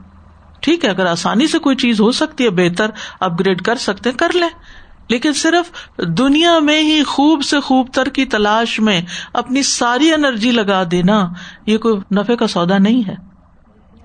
ٹھیک 0.61 0.85
ہے، 0.85 0.91
اگر 0.91 1.07
آسانی 1.07 1.47
سے 1.47 1.59
کوئی 1.59 1.77
چیز 1.77 2.01
ہو 2.01 2.13
سکتی 2.13 2.45
ہے، 2.45 2.51
بہتر 2.51 2.91
اپ 3.21 3.41
گریڈ 3.41 3.63
کر 3.63 3.75
سکتے 3.75 4.13
کر 4.13 4.31
لیں۔ 4.35 4.49
لیکن 5.09 5.33
صرف 5.33 5.97
دنیا 5.99 6.59
میں 6.59 6.83
ہی 6.83 7.03
خوب 7.03 7.45
سے 7.45 7.61
خوب 7.61 7.89
تر 7.93 8.09
کی 8.09 8.25
تلاش 8.25 8.81
میں 8.81 9.03
اپنی 9.33 9.63
ساری 9.63 10.13
انرجی 10.13 10.51
لگا 10.51 10.83
دینا، 10.91 11.29
یہ 11.67 11.79
کوئی 11.79 11.97
نفے 12.15 12.37
کا 12.37 12.47
سودا 12.47 12.79
نہیں 12.79 13.09
ہے۔ 13.09 13.15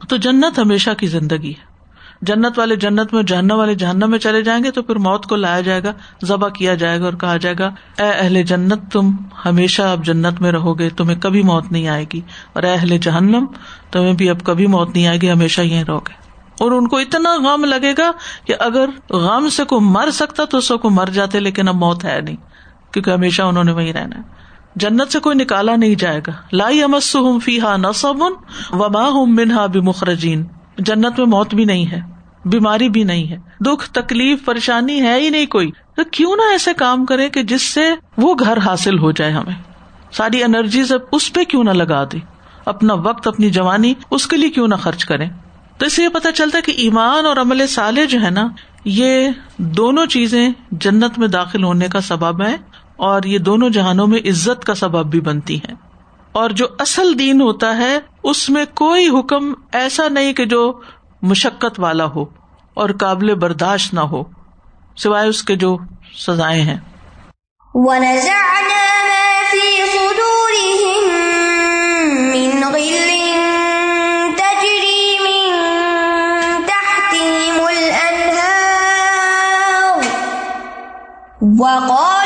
تو 0.09 0.15
جنت 0.15 0.59
ہمیشہ 0.59 0.89
کی 0.97 1.07
زندگی 1.07 1.51
ہے۔ 1.51 1.66
جنت 2.21 2.59
والے 2.59 2.75
جنت 2.75 3.13
میں، 3.13 3.23
جہنم 3.23 3.55
والے 3.55 3.75
جہنم 3.75 4.11
میں 4.11 4.19
چلے 4.19 4.41
جائیں 4.41 4.63
گے 4.63 4.71
تو 4.71 4.81
پھر 4.81 4.95
موت 4.95 5.25
کو 5.25 5.35
لایا 5.35 5.61
جائے 5.61 5.83
گا، 5.83 5.91
ذبح 6.25 6.49
کیا 6.49 6.75
جائے 6.75 6.99
گا 6.99 7.05
اور 7.05 7.13
کہا 7.13 7.37
جائے 7.37 7.55
گا، 7.59 7.67
اے 7.97 8.09
اہل 8.09 8.43
جنت، 8.43 8.91
تم 8.91 9.11
ہمیشہ 9.45 9.81
اب 9.81 10.05
جنت 10.05 10.41
میں 10.41 10.51
رہو 10.51 10.79
گے، 10.79 10.89
تمہیں 10.89 11.21
کبھی 11.21 11.43
موت 11.43 11.71
نہیں 11.71 11.87
آئے 11.87 12.05
گی۔ 12.13 12.21
اور 12.53 12.63
اے 12.63 12.73
اہل 12.73 12.97
جہنم، 12.97 13.45
تمہیں 13.91 14.13
بھی 14.13 14.29
اب 14.29 14.37
کبھی 14.43 14.67
موت 14.67 14.95
نہیں 14.95 15.07
آئے 15.07 15.17
گی، 15.21 15.31
ہمیشہ 15.31 15.61
یہیں 15.61 15.83
رہو 15.83 15.99
گے۔ 15.99 16.13
اور 16.59 16.71
ان 16.71 16.87
کو 16.87 16.97
اتنا 16.97 17.35
غم 17.35 17.65
لگے 17.65 17.93
گا 17.97 18.11
کہ 18.45 18.53
اگر 18.59 18.89
غم 19.09 19.49
سے 19.49 19.63
کوئی 19.63 19.81
مر 19.81 20.09
سکتا 20.11 20.45
تو 20.45 20.57
اس 20.57 20.71
کو 20.81 20.89
مر 20.89 21.05
جاتے، 21.05 21.39
لیکن 21.39 21.67
اب 21.67 21.75
موت 21.75 22.05
ہے 22.05 22.21
نہیں، 22.21 22.35
کیونکہ 22.93 23.09
ہمیشہ 23.09 23.41
انہوں 23.41 23.63
نے 23.63 23.71
وہی 23.71 23.93
رہنا 23.93 24.15
ہے۔ 24.15 24.21
جنت 24.75 25.11
سے 25.11 25.19
کوئی 25.19 25.35
نکالا 25.35 25.75
نہیں 25.75 25.95
جائے 25.95 26.21
گا۔ 26.27 26.31
لائی 26.53 26.83
امس 26.83 27.15
ہوں 27.15 27.39
فی 27.39 27.61
ہا 27.61 27.77
نصب 27.77 28.23
و 28.71 28.89
ماں 28.89 29.09
ہوں 29.09 29.25
منہا 29.25 29.65
بھی 29.65 29.81
مخرجین 29.81 30.45
جنت 30.77 31.19
میں 31.19 31.27
موت 31.27 31.55
بھی 31.55 31.65
نہیں 31.65 31.91
ہے، 31.91 31.99
بیماری 32.45 32.89
بھی 32.89 33.03
نہیں 33.03 33.31
ہے۔ 33.31 33.37
دکھ، 33.59 33.89
تکلیف، 33.89 34.45
پریشانی 34.45 35.01
ہے 35.01 35.19
ہی 35.19 35.29
نہیں 35.29 35.45
کوئی۔ 35.45 35.71
تو 35.95 36.01
کیوں 36.11 36.35
نہ 36.35 36.41
ایسے 36.51 36.73
کام 36.73 37.05
کرے 37.05 37.29
کہ 37.29 37.43
جس 37.43 37.61
سے 37.61 37.91
وہ 38.17 38.35
گھر 38.39 38.57
حاصل 38.57 38.99
ہو 38.99 39.11
جائے 39.11 39.31
ہمیں۔ 39.31 39.53
ساری 40.11 40.43
انرجیز 40.43 40.93
اس 41.11 41.33
پہ 41.33 41.43
کیوں 41.43 41.63
نہ 41.63 41.69
لگا 41.69 42.03
دے۔ 42.03 42.17
اپنا 42.65 42.93
وقت، 42.93 43.27
اپنی 43.27 43.49
جوانی 43.49 43.93
اس 44.11 44.27
کے 44.27 44.37
لیے 44.37 44.49
کیوں 44.49 44.67
نہ 44.67 44.75
خرچ 44.75 45.05
کرے۔ 45.05 45.25
تو 45.77 45.85
اس 45.85 45.99
یہ 45.99 46.09
پتا 46.09 46.31
چلتا 46.31 46.57
ہے 46.57 46.61
کہ 46.61 46.71
ایمان 46.71 47.25
اور 47.25 47.37
عمل 47.37 47.67
سالے 47.67 48.05
جو 48.05 48.21
ہے 48.21 48.29
نا، 48.29 48.47
یہ 48.85 49.29
دونوں 49.57 50.05
چیزیں 50.05 50.49
جنت 50.71 51.19
میں 51.19 51.27
داخل 51.27 51.63
ہونے 51.63 51.87
کا 51.87 52.01
سبب 52.01 52.41
ہے 52.41 52.55
اور 52.95 53.23
یہ 53.23 53.37
دونوں 53.37 53.69
جہانوں 53.69 54.07
میں 54.07 54.19
عزت 54.19 54.65
کا 54.65 54.73
سبب 54.73 55.05
بھی 55.05 55.19
بنتی 55.19 55.57
ہیں۔ 55.57 55.75
اور 56.37 56.49
جو 56.49 56.65
اصل 56.79 57.19
دین 57.19 57.41
ہوتا 57.41 57.77
ہے، 57.77 57.99
اس 58.23 58.49
میں 58.49 58.65
کوئی 58.73 59.09
حکم 59.09 59.53
ایسا 59.71 60.07
نہیں 60.07 60.33
کہ 60.33 60.45
جو 60.45 60.81
مشقت 61.21 61.79
والا 61.79 62.05
ہو 62.05 62.25
اور 62.73 62.89
قابل 62.99 63.35
برداشت 63.35 63.93
نہ 63.93 63.99
ہو، 63.99 64.23
سوائے 64.97 65.29
اس 65.29 65.43
کے 65.43 65.55
جو 65.55 65.77
سزائیں 66.27 66.61
ہیں۔ 66.61 66.77
وقالوا 81.59 82.16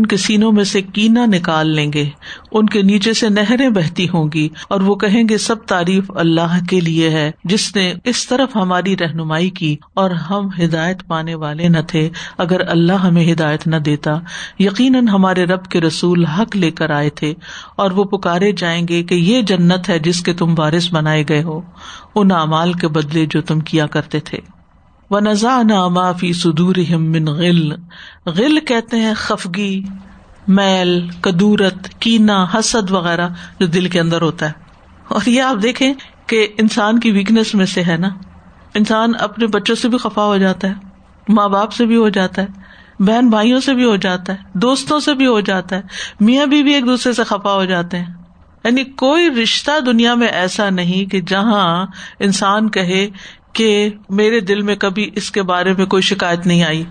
ان 0.00 0.06
کے 0.06 0.16
سینوں 0.16 0.52
میں 0.52 0.64
سے 0.64 0.82
کینا 0.82 1.26
نکال 1.26 1.70
لیں 1.70 1.92
گے۔ 1.92 2.08
ان 2.52 2.66
کے 2.66 2.82
نیچے 2.82 3.12
سے 3.12 3.28
نہریں 3.28 3.68
بہتی 3.68 4.08
ہوں 4.08 4.30
گی 4.34 4.48
اور 4.68 4.80
وہ 4.80 4.94
کہیں 4.94 5.24
گے، 5.28 5.38
سب 5.38 5.64
تعریف 5.66 6.10
اللہ 6.14 6.58
کے 6.70 6.80
لیے 6.80 7.10
ہے، 7.10 7.30
جس 7.44 7.76
نے 7.76 7.94
اس 8.04 8.26
طرف 8.26 8.56
ہماری 8.56 8.96
رہنمائی 8.96 9.50
کی 9.50 9.76
اور 9.94 10.10
ہم 10.10 10.48
ہدایت 10.64 11.06
پانے 11.06 11.34
والے 11.34 11.68
نہ 11.68 11.78
تھے۔ 11.88 12.08
اگر 12.38 12.68
اللہ 12.68 12.92
ہمیں 12.92 13.32
ہدایت 13.32 13.66
نہ 13.66 13.76
دیتا، 13.76 14.18
یقیناً 14.58 15.08
ہمارے 15.08 15.44
رب 15.44 15.64
کے 15.64 15.80
رسول 15.80 16.24
حق 16.24 16.56
لے 16.56 16.70
کر 16.70 16.90
آئے 16.90 17.10
تھے 17.10 17.34
اور 17.76 17.90
وہ 17.90 18.04
پکارے 18.04 18.52
جائیں 18.52 18.88
گے 18.88 19.02
کہ 19.02 19.14
یہ 19.14 19.42
جنت 19.42 19.88
ہے 19.88 19.98
جس 19.98 20.22
کے 20.22 20.32
تم 20.32 20.54
بارش 20.54 20.92
بنائے 20.92 21.24
گئے 21.28 21.42
ہو۔ 21.42 21.60
ان 22.14 22.32
اعمال 22.32 22.72
کے 22.72 22.88
بدلے 22.88 23.26
جو 23.26 23.40
تم 23.40 23.60
کیا 23.60 23.86
کرتے 23.86 24.20
تھے۔ 24.20 24.59
و 25.10 25.20
نزا 25.20 25.62
ناما 25.62 26.12
فی 26.12 26.32
سدور 26.32 26.74
من 26.90 27.24
غل۔ 27.24 27.72
غل 28.26 28.60
کہتے 28.60 28.96
ہیں 28.96 29.14
خفگی 29.16 29.82
میل 30.48 31.08
کدورت 31.20 31.88
کینا 31.98 32.46
حسد 32.54 32.90
وغیرہ 32.90 33.28
جو 33.60 33.66
دل 33.66 33.88
کے 33.88 34.00
اندر 34.00 34.22
ہوتا 34.22 34.46
ہے۔ 34.46 34.52
اور 35.08 35.28
یہ 35.28 35.42
آپ 35.42 35.56
دیکھیں 35.62 35.94
کہ 36.26 36.48
انسان 36.58 37.00
کی 37.00 37.10
ویکنیس 37.10 37.54
میں 37.54 37.66
سے 37.66 37.82
ہے 37.82 37.96
نا۔ 37.96 38.08
انسان 38.74 39.12
اپنے 39.20 39.46
بچوں 39.46 39.74
سے 39.74 39.88
بھی 39.88 39.98
خفا 39.98 40.24
ہو 40.24 40.36
جاتا 40.36 40.68
ہے 40.68 40.74
ماں 41.28 41.48
باپ 41.48 41.72
سے 41.72 41.86
بھی 41.86 41.96
ہو 41.96 42.08
جاتا 42.08 42.42
ہے 42.42 42.46
بہن 42.98 43.30
بھائیوں 43.30 43.60
سے 43.60 43.74
بھی 43.74 43.84
ہو 43.84 43.96
جاتا 43.96 44.32
ہے 44.32 44.38
دوستوں 44.54 45.00
سے 45.00 45.14
بھی 45.14 45.26
ہو 45.26 45.40
جاتا 45.40 45.76
ہے۔ 45.76 45.82
میاں 46.20 46.46
بھی, 46.46 46.62
بھی 46.62 46.74
ایک 46.74 46.86
دوسرے 46.86 47.12
سے 47.12 47.24
خفا 47.24 47.52
ہو 47.52 47.64
جاتے 47.64 47.98
ہیں۔ 47.98 48.14
یعنی 48.64 48.84
کوئی 48.84 49.30
رشتہ 49.42 49.80
دنیا 49.86 50.14
میں 50.14 50.28
ایسا 50.28 50.70
نہیں 50.70 51.10
کہ 51.10 51.20
جہاں 51.20 51.86
انسان 52.20 52.68
کہے 52.68 53.08
کہ 53.52 53.90
میرے 54.08 54.40
دل 54.40 54.62
میں 54.62 54.76
کبھی 54.76 55.10
اس 55.16 55.30
کے 55.30 55.42
بارے 55.42 55.72
میں 55.72 55.86
کوئی 55.86 56.02
شکایت 56.02 56.46
نہیں 56.46 56.64
آئی۔ 56.64 56.84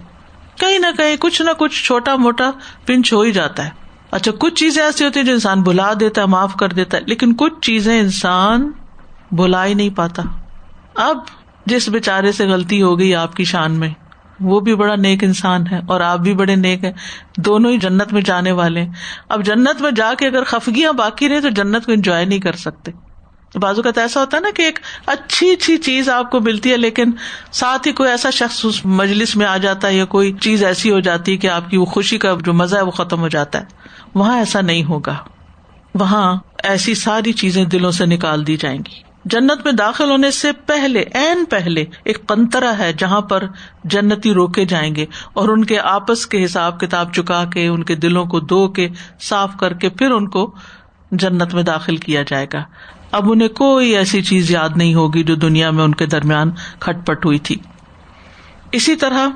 کہیں 0.59 0.79
نہ 0.79 0.87
کہیں 0.97 1.15
کچھ 1.19 1.41
نہ 1.41 1.49
کچھ 1.57 1.83
چھوٹا 1.83 2.15
موٹا 2.15 2.51
پنچ 2.85 3.13
ہو 3.13 3.21
ہی 3.21 3.31
جاتا 3.31 3.65
ہے۔ 3.65 3.69
اچھا 4.11 4.31
کچھ 4.39 4.53
چیزیں 4.53 4.83
ایسی 4.83 5.05
ہوتی 5.05 5.19
ہیں 5.19 5.27
جو 5.27 5.33
انسان 5.33 5.61
بلا 5.61 5.93
دیتا 5.99 6.21
ہے، 6.21 6.25
معاف 6.25 6.55
کر 6.55 6.69
دیتا 6.69 6.97
ہے، 6.97 7.01
لیکن 7.05 7.33
کچھ 7.33 7.53
چیزیں 7.61 7.99
انسان 7.99 8.71
بلا 9.31 9.65
ہی 9.65 9.73
نہیں 9.73 9.89
پاتا۔ 9.89 10.23
اب 10.95 11.17
جس 11.65 11.89
بےچارے 11.89 12.31
سے 12.31 12.45
غلطی 12.45 12.81
ہو 12.81 12.99
گئی 12.99 13.15
آپ 13.15 13.35
کی 13.35 13.43
شان 13.43 13.71
میں، 13.71 13.89
وہ 14.39 14.59
بھی 14.59 14.75
بڑا 14.75 14.95
نیک 14.95 15.23
انسان 15.23 15.67
ہے 15.67 15.79
اور 15.87 16.01
آپ 16.01 16.19
بھی 16.19 16.33
بڑے 16.33 16.55
نیک 16.55 16.83
ہیں۔ 16.83 16.93
دونوں 17.37 17.71
ہی 17.71 17.77
جنت 17.77 18.13
میں 18.13 18.21
جانے 18.21 18.51
والے 18.51 18.81
ہیں۔ 18.81 18.91
اب 19.29 19.45
جنت 19.45 19.81
میں 19.81 19.91
جا 19.91 20.13
کے 20.19 20.27
اگر 20.27 20.43
خفگیاں 20.43 20.93
باقی 20.93 21.29
رہے 21.29 21.41
تو 21.41 21.49
جنت 21.49 21.85
کو 21.85 21.91
انجوائے 21.91 22.25
نہیں 22.25 22.39
کر 22.39 22.53
سکتے۔ 22.53 22.91
بازو 23.55 23.81
کا 23.81 23.91
تو 23.91 24.01
ایسا 24.01 24.19
ہوتا 24.19 24.37
ہے 24.37 24.41
نا 24.41 24.49
کہ 24.55 24.61
ایک 24.61 24.79
اچھی 25.05 25.51
اچھی 25.51 25.77
چیز 25.77 26.09
آپ 26.09 26.31
کو 26.31 26.39
ملتی 26.39 26.71
ہے، 26.71 26.77
لیکن 26.77 27.11
ساتھ 27.51 27.87
ہی 27.87 27.93
کوئی 27.93 28.09
ایسا 28.09 28.29
شخص 28.29 28.65
اس 28.65 28.85
مجلس 28.85 29.35
میں 29.35 29.45
آ 29.45 29.57
جاتا 29.57 29.87
ہے 29.87 29.93
یا 29.93 30.05
کوئی 30.05 30.33
چیز 30.33 30.63
ایسی 30.63 30.91
ہو 30.91 30.99
جاتی 30.99 31.31
ہے 31.31 31.37
کہ 31.37 31.47
آپ 31.47 31.69
کی 31.69 31.77
وہ 31.77 31.85
خوشی 31.85 32.17
کا 32.17 32.35
جو 32.45 32.53
مزہ 32.53 32.75
ہے 32.75 32.81
وہ 32.81 32.91
ختم 32.91 33.19
ہو 33.19 33.27
جاتا 33.27 33.59
ہے۔ 33.59 33.65
وہاں 34.13 34.37
ایسا 34.37 34.61
نہیں 34.61 34.83
ہوگا۔ 34.83 35.15
وہاں 35.95 36.35
ایسی 36.63 36.95
ساری 36.95 37.31
چیزیں 37.31 37.65
دلوں 37.65 37.91
سے 37.91 38.05
نکال 38.05 38.47
دی 38.47 38.57
جائیں 38.57 38.77
گی۔ 38.77 39.09
جنت 39.25 39.65
میں 39.65 39.71
داخل 39.71 40.09
ہونے 40.09 40.31
سے 40.31 40.51
پہلے 40.51 41.03
این 41.13 41.45
پہلے، 41.45 41.85
ایک 42.03 42.27
پنترا 42.27 42.77
ہے 42.77 42.93
جہاں 42.93 43.21
پر 43.21 43.43
جنتی 43.83 44.33
روکے 44.33 44.65
جائیں 44.65 44.95
گے 44.95 45.05
اور 45.33 45.49
ان 45.49 45.65
کے 45.65 45.79
آپس 45.79 46.27
کے 46.27 46.45
حساب 46.45 46.79
کتاب 46.79 47.13
چکا 47.13 47.43
کے، 47.53 47.67
ان 47.67 47.83
کے 47.83 47.95
دلوں 47.95 48.25
کو 48.25 48.39
دھو 48.39 48.67
کے، 48.67 48.89
صاف 49.21 49.51
کر 49.59 49.73
کے 49.73 49.89
پھر 49.89 50.11
ان 50.11 50.29
کو 50.29 50.55
جنت 51.11 51.53
میں 51.53 51.63
داخل 51.63 51.97
کیا 51.97 52.23
جائے 52.27 52.47
گا۔ 52.53 52.63
اب 53.11 53.31
انہیں 53.31 53.47
کوئی 53.47 53.97
ایسی 53.97 54.21
چیز 54.21 54.51
یاد 54.51 54.69
نہیں 54.75 54.93
ہوگی 54.93 55.23
جو 55.23 55.35
دنیا 55.35 55.71
میں 55.71 55.83
ان 55.83 55.95
کے 55.95 56.05
درمیان 56.05 56.51
کھٹ 56.79 57.07
پٹ 57.07 57.25
ہوئی 57.25 57.39
تھی۔ 57.39 57.55
اسی 58.71 58.95
طرح 58.95 59.27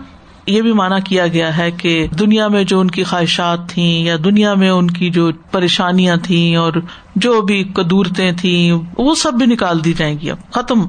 یہ 0.47 0.61
بھی 0.61 0.71
مانا 0.71 0.99
کیا 0.99 1.27
گیا 1.27 1.57
ہے 1.57 1.71
کہ 1.71 2.07
دنیا 2.19 2.47
میں 2.47 2.63
جو 2.63 2.79
ان 2.79 2.91
کی 2.91 3.03
خواہشات 3.03 3.69
تھیں 3.69 4.03
یا 4.03 4.15
دنیا 4.23 4.53
میں 4.53 4.69
ان 4.69 4.91
کی 4.91 5.09
جو 5.09 5.31
پریشانیاں 5.51 6.17
تھیں 6.17 6.55
اور 6.55 6.73
جو 7.15 7.41
بھی 7.41 7.63
قدورتیں 7.63 8.31
تھیں، 8.31 8.71
وہ 8.97 9.15
سب 9.15 9.33
بھی 9.33 9.45
نکال 9.45 9.83
دی 9.83 9.93
جائیں 9.93 10.19
گی 10.19 10.31
اب، 10.31 10.37
ختم۔ 10.51 10.81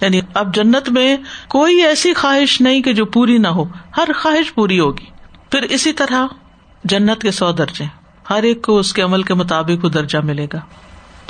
یعنی 0.00 0.20
اب 0.34 0.54
جنت 0.54 0.88
میں 0.88 1.16
کوئی 1.48 1.82
ایسی 1.82 2.14
خواہش 2.14 2.60
نہیں 2.60 2.82
کہ 2.82 2.92
جو 2.92 3.04
پوری 3.04 3.38
نہ 3.38 3.48
ہو، 3.48 3.64
ہر 3.96 4.08
خواہش 4.16 4.54
پوری 4.54 4.80
ہوگی۔ 4.80 5.04
پھر 5.50 5.62
اسی 5.62 5.92
طرح 5.92 6.26
جنت 6.84 7.22
کے 7.22 7.30
سو 7.30 7.52
درجے، 7.52 7.84
ہر 8.30 8.42
ایک 8.42 8.62
کو 8.62 8.78
اس 8.78 8.92
کے 8.92 9.02
عمل 9.02 9.22
کے 9.22 9.34
مطابق 9.34 9.84
وہ 9.84 9.88
درجہ 9.88 10.18
ملے 10.18 10.46
گا۔ 10.52 10.58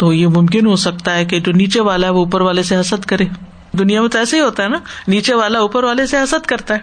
تو 0.03 0.13
یہ 0.13 0.27
ممکن 0.27 0.67
ہو 0.67 0.77
سکتا 0.77 1.15
ہے 1.15 1.25
کہ 1.25 1.41
جو 1.41 1.53
نیچے 1.53 1.81
والا 1.81 2.07
ہے 2.07 2.13
وہ 2.13 2.19
اوپر 2.19 2.41
والے 2.41 2.63
سے 2.63 2.81
حسد 2.81 3.05
کرے۔ 3.05 3.25
دنیا 3.73 4.01
میں 4.01 4.09
تو 4.09 4.19
ایسے 4.19 4.37
ہی 4.37 4.43
ہوتا 4.43 4.63
ہے 4.63 4.69
نا، 4.69 4.79
نیچے 5.09 5.35
والا 5.35 5.59
اوپر 5.59 5.85
والے 5.85 6.07
سے 6.07 6.19
حسد 6.19 6.47
کرتا 6.47 6.75
ہے۔ 6.75 6.79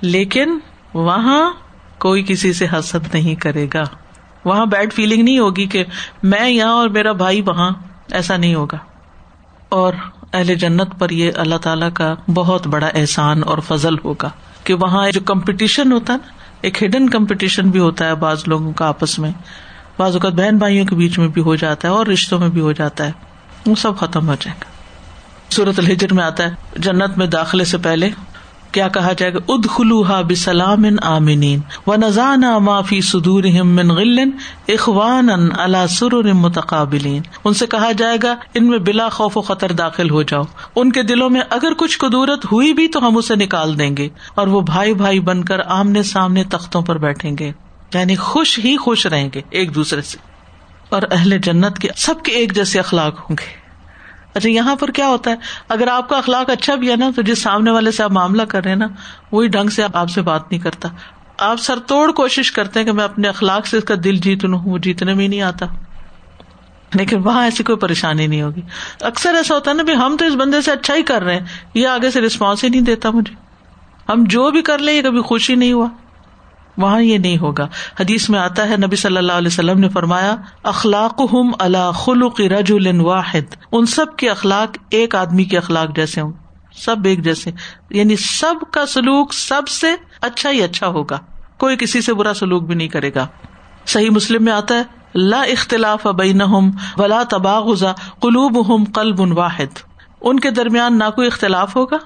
لیکن 0.00 0.58
وہاں 0.94 1.52
کوئی 1.98 2.24
کسی 2.28 2.52
سے 2.52 2.66
حسد 2.72 3.14
نہیں 3.14 3.34
کرے 3.34 3.66
گا۔ 3.74 3.82
وہاں 4.44 4.66
بیڈ 4.66 4.92
فیلنگ 4.92 5.22
نہیں 5.22 5.38
ہوگی 5.38 5.66
کہ 5.66 5.84
میں 6.22 6.50
یہاں 6.50 6.72
اور 6.72 6.88
میرا 6.88 7.12
بھائی 7.12 7.40
وہاں، 7.40 7.70
ایسا 8.10 8.36
نہیں 8.36 8.54
ہوگا۔ 8.54 8.78
اور 9.68 9.92
اہل 10.32 10.54
جنت 10.54 10.88
پر 10.98 11.10
یہ 11.10 11.30
اللہ 11.34 11.56
تعالی 11.56 11.86
کا 11.94 12.14
بہت 12.34 12.66
بڑا 12.66 12.88
احسان 12.94 13.42
اور 13.46 13.58
فضل 13.58 13.94
ہوگا 14.04 14.30
کہ 14.64 14.74
وہاں 14.74 15.10
جو 15.10 15.20
کمپٹیشن 15.20 15.92
ہوتا 15.92 16.12
ہے 16.12 16.18
نا، 16.18 16.32
ایک 16.60 16.82
ہڈن 16.82 17.10
کمپٹیشن 17.10 17.70
بھی 17.70 17.80
ہوتا 17.80 18.06
ہے 18.06 18.14
بعض 18.14 18.42
لوگوں 18.46 18.72
کا 18.72 18.88
آپس 18.88 19.18
میں۔ 19.18 19.32
بعض 20.00 20.12
اوقات 20.12 20.32
بہن 20.32 20.58
بھائیوں 20.58 20.86
کے 20.86 20.94
بیچ 20.94 21.18
میں 21.18 21.28
بھی 21.28 21.42
ہو 21.42 21.54
جاتا 21.54 21.88
ہے 21.88 21.92
اور 21.92 22.06
رشتوں 22.06 22.38
میں 22.38 22.48
بھی 22.48 22.60
ہو 22.60 22.72
جاتا 22.72 23.06
ہے۔ 23.06 23.12
وہ 23.66 23.74
سب 23.74 23.98
ختم 23.98 24.28
ہو 24.28 24.34
جائے 24.40 24.56
گا۔ 24.60 24.70
صورت 25.54 25.78
الحجر 25.78 26.14
میں 26.14 26.24
آتا 26.24 26.44
ہے، 26.44 26.50
جنت 26.76 27.18
میں 27.18 27.26
داخلے 27.26 27.64
سے 27.64 27.78
پہلے 27.78 28.10
کیا 28.72 28.88
کہا 28.88 29.12
جائے 29.18 29.34
گا؟ 29.34 29.38
اد 29.48 29.68
خلوحا 29.68 30.20
بسلام 30.20 30.84
آمنین۔ 31.02 31.60
و 31.86 31.96
نزانا 31.96 32.58
معافی 32.58 33.00
سدور 33.00 33.44
اخوان 34.68 35.28
اللہ 35.58 35.86
سر 35.90 36.32
متقابلین۔ 36.32 37.22
ان 37.44 37.54
سے 37.54 37.66
کہا 37.66 37.92
جائے 37.92 38.18
گا، 38.22 38.34
ان 38.54 38.66
میں 38.66 38.78
بلا 38.78 39.08
خوف 39.08 39.36
و 39.36 39.40
خطر 39.40 39.72
داخل 39.72 40.10
ہو 40.10 40.22
جاؤ۔ 40.22 40.42
ان 40.76 40.92
کے 40.92 41.02
دلوں 41.02 41.30
میں 41.30 41.40
اگر 41.50 41.72
کچھ 41.78 41.98
قدورت 41.98 42.44
ہوئی 42.44 42.72
بھی 42.72 42.88
تو 42.88 43.06
ہم 43.06 43.16
اسے 43.16 43.34
نکال 43.36 43.78
دیں 43.78 43.96
گے 43.96 44.08
اور 44.34 44.46
وہ 44.46 44.60
بھائی 44.60 44.94
بھائی 44.94 45.20
بن 45.20 45.44
کر 45.44 45.60
آمنے 45.66 46.02
سامنے 46.02 46.44
تختوں 46.44 46.82
پر 46.82 46.98
بیٹھیں 46.98 47.38
گے۔ 47.38 47.52
یعنی 47.98 48.16
خوش 48.16 48.58
ہی 48.58 48.76
خوش 48.76 49.06
رہیں 49.06 49.28
گے 49.34 49.40
ایک 49.50 49.74
دوسرے 49.74 50.02
سے۔ 50.02 50.18
اور 50.88 51.02
اہل 51.10 51.38
جنت 51.38 51.78
کے 51.78 51.88
سب 51.96 52.22
کے 52.22 52.32
ایک 52.32 52.54
جیسے 52.54 52.78
اخلاق 52.78 53.30
ہوں 53.30 53.36
گے۔ 53.40 53.60
اچھا 54.34 54.48
یہاں 54.48 54.76
پر 54.76 54.90
کیا 54.90 55.08
ہوتا 55.08 55.30
ہے؟ 55.30 55.36
اگر 55.68 55.88
آپ 55.88 56.08
کا 56.08 56.18
اخلاق 56.18 56.50
اچھا 56.50 56.74
بھی 56.74 56.90
ہے 56.90 56.96
نا، 56.96 57.10
تو 57.16 57.22
جس 57.22 57.42
سامنے 57.42 57.70
والے 57.70 57.90
سے 57.90 58.02
آپ 58.02 58.10
معاملہ 58.10 58.42
کر 58.42 58.62
رہے 58.62 58.70
ہیں 58.70 58.78
نا، 58.78 58.86
وہی 59.32 59.48
ڈھنگ 59.48 59.68
سے 59.68 59.82
آپ 59.94 60.10
سے 60.10 60.22
بات 60.22 60.50
نہیں 60.50 60.60
کرتا۔ 60.60 60.88
آپ 61.38 61.60
سر 61.60 61.78
توڑ 61.78 62.12
کوشش 62.12 62.52
کرتے 62.52 62.80
ہیں 62.80 62.86
کہ 62.86 62.92
میں 62.92 63.04
اپنے 63.04 63.28
اخلاق 63.28 63.66
سے 63.66 63.76
اس 63.76 63.84
کا 63.84 63.94
دل 64.04 64.16
جیت 64.16 64.44
لوں، 64.44 64.60
وہ 64.64 64.78
جیتنے 64.78 65.14
میں 65.14 65.28
نہیں 65.28 65.42
آتا۔ 65.42 65.66
لیکن 66.94 67.18
وہاں 67.24 67.44
ایسی 67.44 67.64
کوئی 67.64 67.78
پریشانی 67.78 68.26
نہیں 68.26 68.42
ہوگی۔ 68.42 68.60
اکثر 69.00 69.34
ایسا 69.34 69.54
ہوتا 69.54 69.70
ہے 69.70 69.76
نا 69.76 69.82
بھی 69.82 69.94
ہم 69.94 70.16
تو 70.18 70.24
اس 70.24 70.34
بندے 70.34 70.60
سے 70.60 70.72
اچھا 70.72 70.94
ہی 70.94 71.02
کر 71.02 71.22
رہے 71.22 71.36
ہیں، 71.36 71.46
یہ 71.74 71.86
آگے 71.86 72.10
سے 72.10 72.20
رسپانس 72.20 72.64
ہی 72.64 72.68
نہیں 72.68 72.80
دیتا 72.80 73.10
مجھے۔ 73.10 73.34
ہم 74.08 74.24
جو 74.26 74.50
بھی 74.50 74.62
کر 74.62 74.78
لیں، 74.78 74.94
یہ 74.94 75.02
کبھی 75.02 75.20
خوشی 75.20 75.54
نہیں 75.54 75.72
ہوا۔ 75.72 75.86
وہاں 76.76 77.02
یہ 77.02 77.18
نہیں 77.18 77.38
ہوگا۔ 77.38 77.64
حدیث 78.00 78.30
میں 78.30 78.38
آتا 78.38 78.68
ہے، 78.68 78.76
نبی 78.76 78.96
صلی 78.96 79.16
اللہ 79.16 79.32
علیہ 79.32 79.46
وسلم 79.46 79.78
نے 79.78 79.88
فرمایا 79.88 80.36
اخلاق 80.62 81.20
ہم 81.32 81.50
اللہ 81.58 81.90
خلق 81.94 82.40
رج 82.40 82.72
واحد۔ 83.00 83.54
ان 83.72 83.86
سب 83.86 84.16
کے 84.16 84.30
اخلاق 84.30 84.76
ایک 84.90 85.14
آدمی 85.14 85.44
کے 85.44 85.58
اخلاق 85.58 85.96
جیسے 85.96 86.20
ہوں۔ 86.20 86.32
سب 86.72 86.96
ایک 87.04 87.24
جیسے۔ 87.24 87.50
یعنی 87.90 88.16
سب 88.16 88.54
کا 88.72 88.86
سلوک 88.86 89.34
سب 89.34 89.68
سے 89.68 89.86
اچھا 90.20 90.50
ہی 90.50 90.62
اچھا 90.62 90.86
ہوگا۔ 90.86 91.18
کوئی 91.58 91.76
کسی 91.76 92.00
سے 92.00 92.14
برا 92.14 92.34
سلوک 92.34 92.62
بھی 92.62 92.74
نہیں 92.74 92.88
کرے 92.88 93.10
گا۔ 93.14 93.26
صحیح 93.86 94.10
مسلم 94.10 94.44
میں 94.44 94.52
آتا 94.52 94.74
ہے، 94.74 94.82
لا 95.14 95.42
اختلاف 95.42 96.06
بین 96.06 96.42
ولا 96.96 97.22
تباغا 97.30 97.92
قلوب 98.20 98.74
ہم 98.74 98.84
قلب 98.84 99.22
ان 99.22 99.32
واحد۔ 99.32 99.78
ان 100.20 100.40
کے 100.40 100.50
درمیان 100.50 100.98
نہ 100.98 101.04
کوئی 101.14 101.26
اختلاف 101.26 101.76
ہوگا، 101.76 101.96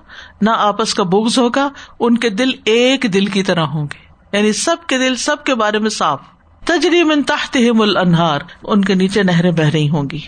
نہ 0.41 0.51
آپس 0.51 0.95
کا 0.95 1.03
بغض 1.03 1.39
ہوگا، 1.39 1.69
ان 2.01 2.19
کے 2.19 2.31
دل 2.31 2.51
ایک 2.65 3.07
دل 3.15 3.27
کی 3.27 3.43
طرح 3.43 3.61
ہوں 3.61 3.83
گے۔ 3.83 4.14
یعنی 4.35 4.53
سب 4.53 4.77
کے 4.87 4.99
دل، 4.99 5.17
سب 5.17 5.45
کے 5.45 5.55
بارے 5.55 5.79
میں 5.79 5.91
صاف۔ 5.91 6.21
تجریم 6.65 7.11
ان 7.11 7.23
تحت 7.23 7.57
مل 7.75 7.97
انہار 7.97 8.41
ان 8.63 8.85
کے 8.85 8.95
نیچے 8.95 9.23
نہریں 9.23 9.51
بہ 9.51 9.63
رہی 9.63 9.89
ہوں 9.89 10.03
گی۔ 10.13 10.19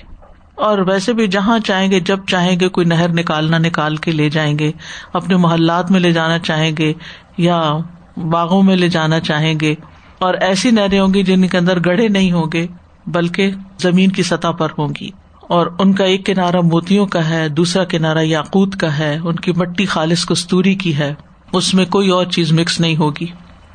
اور 0.55 0.79
ویسے 0.79 1.13
بھی 1.13 1.27
جہاں 1.27 1.59
چاہیں 1.59 1.91
گے، 1.91 2.01
جب 2.01 2.19
چاہیں 2.27 2.61
گے 2.61 2.69
کوئی 2.69 2.87
نہر 2.87 3.09
نکالنا 3.09 3.59
نکال 3.59 3.97
کے 3.97 4.13
لے 4.13 4.31
جائیں 4.31 4.59
گے، 4.59 4.73
اپنے 5.13 5.37
محلات 5.37 5.91
میں 5.91 6.01
لے 6.01 6.13
جانا 6.13 6.39
چاہیں 6.39 6.73
گے 6.79 6.93
یا 7.39 7.73
باغوں 8.17 8.63
میں 8.63 8.77
لے 8.77 8.89
جانا 8.89 9.21
چاہیں 9.21 9.55
گے، 9.61 9.75
اور 10.19 10.35
ایسی 10.35 10.71
نہریں 10.71 11.01
ہوں 11.01 11.15
گی 11.15 11.23
جن 11.23 11.49
کے 11.49 11.59
اندر 11.59 11.79
گڑھے 11.87 12.09
نہیں 12.09 12.33
ہوں 12.33 12.47
گے، 12.53 12.67
بلکہ 13.07 13.51
زمین 13.79 14.11
کی 14.11 14.23
سطح 14.23 14.49
پر 14.49 14.69
ہوں 14.79 14.89
گی۔ 15.01 15.11
اور 15.41 15.67
ان 15.79 15.93
کا 15.93 16.05
ایک 16.05 16.27
کنارا 16.27 16.61
موتیوں 16.61 17.07
کا 17.07 17.29
ہے، 17.29 17.49
دوسرا 17.49 17.85
کنارا 17.85 18.21
یاقوت 18.23 18.77
کا 18.77 18.99
ہے، 18.99 19.19
ان 19.25 19.37
کی 19.37 19.53
مٹی 19.53 19.87
خالص 19.87 20.27
کستوری 20.27 20.75
کی 20.75 20.99
ہے۔ 20.99 21.15
اس 21.53 21.75
میں 21.75 21.85
کوئی 21.85 22.09
اور 22.09 22.25
چیز 22.25 22.53
مکس 22.53 22.81
نہیں 22.81 22.97
ہوگی۔ 22.97 23.27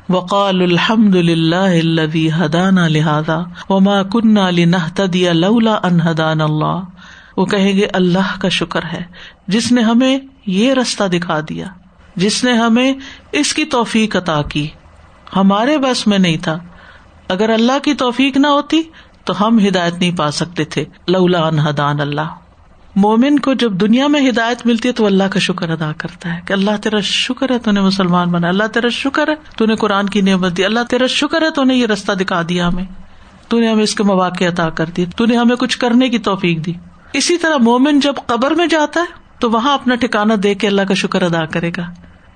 وقال 0.08 0.62
الحمد 0.62 1.14
للہ 1.14 2.40
ہدان 2.40 2.74
لہذا 2.74 3.42
وما 3.68 4.02
کن 4.02 4.34
لنهتدي 4.34 5.32
لولا 5.32 5.74
ان 5.82 5.98
هدانا 6.00 6.44
اللہ 6.44 6.80
وہ 7.36 7.44
کہیں 7.44 7.76
گے، 7.76 7.86
اللہ 7.92 8.40
کا 8.40 8.48
شکر 8.48 8.80
ہے۔ 8.92 9.02
جس 9.48 9.72
نے 9.72 9.82
ہمیں 9.82 10.18
یہ 10.46 10.74
رستہ 10.74 11.04
دکھا 11.04 11.40
دیا، 11.40 11.66
جس 12.16 12.44
نے 12.44 12.52
ہمیں 12.52 12.92
اس 13.32 13.54
کی 13.54 13.64
توفیق 13.64 14.16
عطا 14.16 14.42
کی۔ 14.42 14.68
ہمارے 15.36 15.78
بس 15.78 16.06
میں 16.06 16.18
نہیں 16.18 16.36
تھا۔ 16.36 16.58
اگر 17.28 17.48
اللہ 17.48 17.78
کی 17.78 17.94
توفیق 17.94 18.36
نہ 18.36 18.46
ہوتی 18.46 18.82
تو 19.24 19.46
ہم 19.46 19.58
ہدایت 19.68 19.94
نہیں 19.94 20.16
پا 20.16 20.30
سکتے 20.30 20.64
تھے۔ 20.64 20.84
لولا 21.08 21.46
ان 21.46 21.58
ہدان 21.58 22.00
اللہ 22.00 22.41
مومن 22.96 23.38
کو 23.38 23.54
جب 23.54 23.72
دنیا 23.72 24.06
میں 24.06 24.30
ہدایت 24.30 24.66
ملتی 24.66 24.88
ہے 24.88 24.92
تو 24.92 25.06
اللہ 25.06 25.24
کا 25.32 25.38
شکر 25.38 25.70
ادا 25.70 25.92
کرتا 25.98 26.34
ہے 26.34 26.40
کہ 26.46 26.52
اللہ 26.52 26.70
تیرا 26.82 27.00
شکر 27.00 27.50
ہے 27.50 27.58
تو 27.58 27.70
نے 27.70 27.80
مسلمان 27.80 28.30
بنا۔ 28.30 28.48
اللہ 28.48 28.64
تیرا 28.64 28.88
شکر 28.88 29.28
ہے، 29.28 29.34
تو 29.56 29.66
نے 29.66 29.76
قرآن 29.76 30.08
کی 30.08 30.20
نعمت 30.20 30.56
دی۔ 30.56 30.64
اللہ 30.64 30.80
تیرا 30.90 31.06
شکر 31.06 31.42
ہے 31.42 31.50
تو 31.50 31.64
نے 31.64 31.74
یہ 31.74 31.86
رستہ 31.86 32.12
دکھا 32.12 32.42
دیا 32.48 32.68
ہمیں۔ 32.68 32.84
تو 33.48 33.60
نے 33.60 33.68
ہمیں 33.68 33.82
اس 33.82 33.94
کے 33.94 34.02
مواقع 34.02 34.44
عطا 34.44 34.70
کر 34.70 34.86
دی۔ 34.86 35.04
تو 35.16 35.26
نے 35.26 35.36
ہمیں 35.36 35.56
کچھ 35.56 35.78
کرنے 35.78 36.08
کی 36.08 36.18
توفیق 36.18 36.66
دی۔ 36.66 36.72
اسی 37.12 37.36
طرح 37.36 37.56
مومن 37.56 38.00
جب 38.00 38.14
قبر 38.26 38.50
میں 38.50 38.66
جاتا 38.66 39.00
ہے 39.00 39.14
تو 39.38 39.50
وہاں 39.50 39.74
اپنا 39.74 39.94
ٹھکانا 39.94 40.34
دے 40.42 40.54
کے 40.54 40.66
اللہ 40.66 40.82
کا 40.82 40.94
شکر 40.94 41.22
ادا 41.22 41.44
کرے 41.46 41.70
گا۔ 41.76 41.82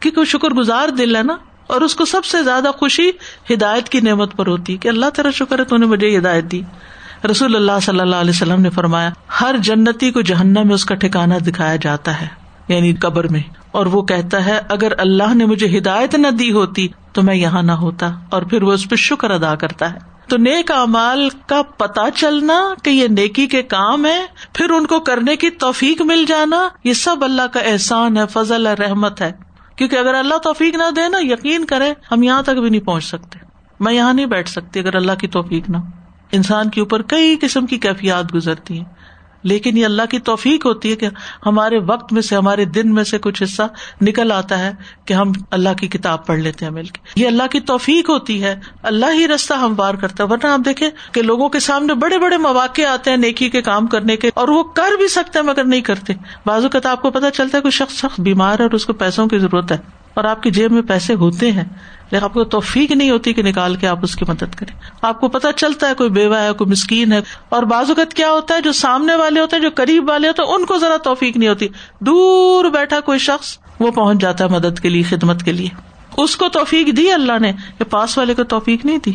کیونکہ 0.01 0.21
وہ 0.21 0.25
شکر 0.25 0.49
گزار 0.49 0.89
دل 0.89 1.17
ہے 1.17 1.23
نا، 1.23 1.37
اور 1.67 1.81
اس 1.81 1.95
کو 1.95 2.05
سب 2.05 2.25
سے 2.25 2.43
زیادہ 2.43 2.71
خوشی 2.77 3.11
ہدایت 3.51 3.89
کی 3.89 4.01
نعمت 4.01 4.37
پر 4.37 4.47
ہوتی 4.47 4.73
ہے 4.73 4.79
کہ 4.79 4.89
اللہ 4.89 5.07
تیرا 5.17 5.31
شکر 5.31 5.59
ہے 5.59 5.65
تو 5.65 5.77
نے 5.77 5.87
مجھے 5.87 6.19
ہدایت 6.19 6.45
دی۔ 6.45 6.63
رسول 7.31 7.57
اللہ 7.57 7.73
صلی 7.83 8.01
اللہ 8.01 8.17
علیہ 8.17 8.31
وسلم 8.31 8.61
نے 8.61 8.71
فرمایا، 8.71 9.11
ہر 9.41 9.55
جنتی 9.59 10.11
کو 10.11 10.21
جہنم 10.21 10.61
میں 10.65 10.75
اس 10.75 10.85
کا 10.85 10.95
ٹھکانا 10.95 11.39
دکھایا 11.47 11.77
جاتا 11.77 12.21
ہے 12.21 12.27
یعنی 12.69 12.95
قبر 12.95 13.29
میں۔ 13.29 13.41
اور 13.71 13.87
وہ 13.87 14.03
کہتا 14.03 14.47
ہے، 14.47 14.61
اگر 14.69 14.93
اللہ 14.99 15.35
نے 15.35 15.45
مجھے 15.45 15.79
ہدایت 15.79 16.15
نہ 16.15 16.29
دی 16.29 16.53
ہوتی، 16.53 16.89
تو 17.13 17.23
میں 17.23 17.35
یہاں 17.35 17.63
نہ 17.63 17.73
ہوتا، 17.73 18.11
اور 18.31 18.43
پھر 18.43 18.63
وہ 18.63 18.73
اس 18.73 18.89
پہ 18.89 18.97
شکر 18.97 19.31
ادا 19.31 19.55
کرتا 19.55 19.93
ہے۔ 19.93 19.99
تو 20.29 20.37
نیک 20.37 20.71
امال 20.71 21.29
کا 21.47 21.63
پتا 21.63 22.11
چلنا 22.15 22.75
کہ 22.83 22.91
یہ 22.91 23.09
نیکی 23.09 23.47
کے 23.47 23.63
کام 23.63 24.07
ہے 24.07 24.27
پھر 24.53 24.71
ان 24.71 24.87
کو 24.87 25.01
کرنے 25.01 25.37
کی 25.37 25.51
توفیق 25.51 26.03
مل 26.03 26.25
جانا، 26.29 26.69
یہ 26.85 26.93
سب 26.93 27.17
اللہ 27.21 27.47
کا 27.53 27.61
احسان 27.61 28.17
ہے، 28.17 28.23
فضل 28.31 28.67
ہے، 28.67 28.75
رحمت 28.75 29.21
ہے۔ 29.21 29.33
کیونکہ 29.77 29.97
اگر 29.97 30.15
اللہ 30.15 30.39
توفیق 30.39 30.75
نہ 30.75 30.91
دے 30.97 31.09
نا، 31.09 31.19
یقین 31.21 31.65
کرے 31.65 31.93
ہم 32.13 32.23
یہاں 32.23 32.43
تک 32.43 32.51
بھی 32.51 32.71
نہیں 32.71 32.81
پہنچ 32.81 33.05
سکتے۔ 33.05 33.39
میں 33.81 33.93
یہاں 33.93 34.13
نہیں 34.13 34.27
بیٹھ 34.27 34.49
سکتی 34.49 34.81
اگر 34.81 34.95
اللہ 34.95 35.13
کی 35.13 35.27
توفیق 35.27 35.69
نہ 35.69 35.77
انسان 36.33 36.71
کے 36.71 36.81
اوپر 36.81 37.03
کئی 37.03 37.37
قسم 37.41 37.67
کی 37.67 37.79
کیفیات 37.79 38.35
گزرتی 38.35 38.79
ہیں۔ 38.79 38.85
لیکن 39.43 39.77
یہ 39.77 39.85
اللہ 39.85 40.03
کی 40.11 40.19
توفیق 40.19 40.67
ہوتی 40.67 40.91
ہے 40.91 40.97
کہ 40.97 41.09
ہمارے 41.47 41.79
وقت 41.79 42.13
میں 42.13 42.23
سے، 42.23 42.37
ہمارے 42.37 42.65
دن 42.65 42.95
میں 42.95 43.05
سے 43.05 43.19
کچھ 43.19 43.43
حصہ 43.43 43.63
نکل 44.03 44.33
آتا 44.33 44.59
ہے 44.59 44.73
کہ 45.05 45.15
ہم 45.15 45.33
اللہ 45.51 45.69
کی 45.81 45.89
کتاب 45.89 46.27
پڑھ 46.27 46.39
لیتے 46.39 46.65
ہیں 46.65 46.73
مل 46.73 46.85
کے۔ 46.85 47.21
یہ 47.21 47.27
اللہ 47.27 47.43
کی 47.51 47.61
توفیق 47.61 48.11
ہوتی 48.11 48.43
ہے، 48.43 48.55
اللہ 48.83 49.07
ہی 49.13 49.29
رستہ 49.29 49.55
ہم 49.55 49.75
وار 49.77 49.95
کرتا 49.95 50.25
ہے۔ 50.25 50.29
ورنہ 50.29 50.49
آپ 50.49 50.61
دیکھیں 50.65 50.91
کہ 51.13 51.23
لوگوں 51.23 51.49
کے 51.49 51.61
سامنے 51.61 51.95
بڑے 51.95 52.19
بڑے 52.19 52.37
مواقع 52.37 52.83
آتے 52.83 53.11
ہیں 53.11 53.17
نیکی 53.17 53.51
کے 53.51 53.63
کام 53.63 53.87
کرنے 53.87 54.17
کے، 54.17 54.31
اور 54.35 54.49
وہ 54.49 54.63
کر 54.63 54.97
بھی 54.99 55.09
سکتے 55.09 55.39
ہیں 55.39 55.47
مگر 55.47 55.65
نہیں 55.65 55.81
کرتے۔ 55.81 56.13
بازو 56.47 56.69
کا 56.69 56.79
تو 56.79 56.89
آپ 56.89 57.03
کو 57.03 57.11
پتا 57.11 57.31
چلتا 57.31 57.57
ہے 57.57 57.63
کوئی 57.63 57.73
شخص 57.73 57.95
سخت 57.95 58.21
بیمار 58.21 58.59
ہے 58.59 58.65
اور 58.65 58.71
اس 58.71 58.87
کو 58.87 58.93
پیسوں 58.93 59.27
کی 59.27 59.39
ضرورت 59.39 59.73
ہے۔ 59.73 59.77
اور 60.17 60.25
آپ 60.25 60.43
کی 60.43 60.51
جیب 60.51 60.73
میں 60.73 60.83
پیسے 60.83 61.15
ہوتے 61.15 61.53
ہیں، 61.53 61.65
لیکن 62.11 62.25
آپ 62.25 62.33
کو 62.33 62.45
توفیق 62.45 62.93
نہیں 62.93 63.11
ہوتی 63.11 63.33
کہ 63.33 63.43
نکال 63.43 63.75
کے 63.75 63.87
آپ 63.87 63.99
اس 64.03 64.17
کی 64.17 64.25
مدد 64.29 64.55
کریں۔ 64.57 64.81
آپ 65.03 65.21
کو 65.21 65.29
پتا 65.29 65.53
چلتا 65.53 65.89
ہے 65.89 65.95
کوئی 65.95 66.11
بیوہ 66.11 66.37
ہے، 66.37 66.53
کوئی 66.53 66.71
مسکین 66.71 67.13
ہے، 67.13 67.21
اور 67.49 67.63
بعض 67.63 67.89
اوقات 67.89 68.15
کیا 68.15 68.31
ہوتا 68.31 68.55
ہے، 68.55 68.61
جو 68.61 68.73
سامنے 68.73 69.15
والے 69.15 69.41
ہوتے 69.41 69.57
ہیں، 69.57 69.63
جو 69.63 69.71
قریب 69.75 70.09
والے 70.09 70.29
ہوتے 70.29 70.43
ہیں، 70.43 70.55
ان 70.55 70.65
کو 70.65 70.79
ذرا 70.79 70.97
توفیق 70.97 71.37
نہیں 71.37 71.49
ہوتی۔ 71.49 71.69
دور 72.01 72.65
بیٹھا 72.65 73.01
کوئی 73.01 73.19
شخص، 73.19 73.59
وہ 73.81 73.91
پہنچ 73.91 74.19
جاتا 74.19 74.45
ہے 74.45 74.49
مدد 74.49 74.81
کے 74.81 74.89
لیے، 74.89 75.03
خدمت 75.03 75.43
کے 75.43 75.53
لیے۔ 75.53 75.69
اس 76.17 76.37
کو 76.37 76.49
توفیق 76.49 76.97
دی 76.97 77.13
اللہ 77.13 77.39
نے 77.41 77.53
پاس 77.91 78.19
والے 78.19 78.35
کو 78.35 78.45
توفیق 78.45 78.85
نہیں 78.85 78.99
دی۔ 79.07 79.13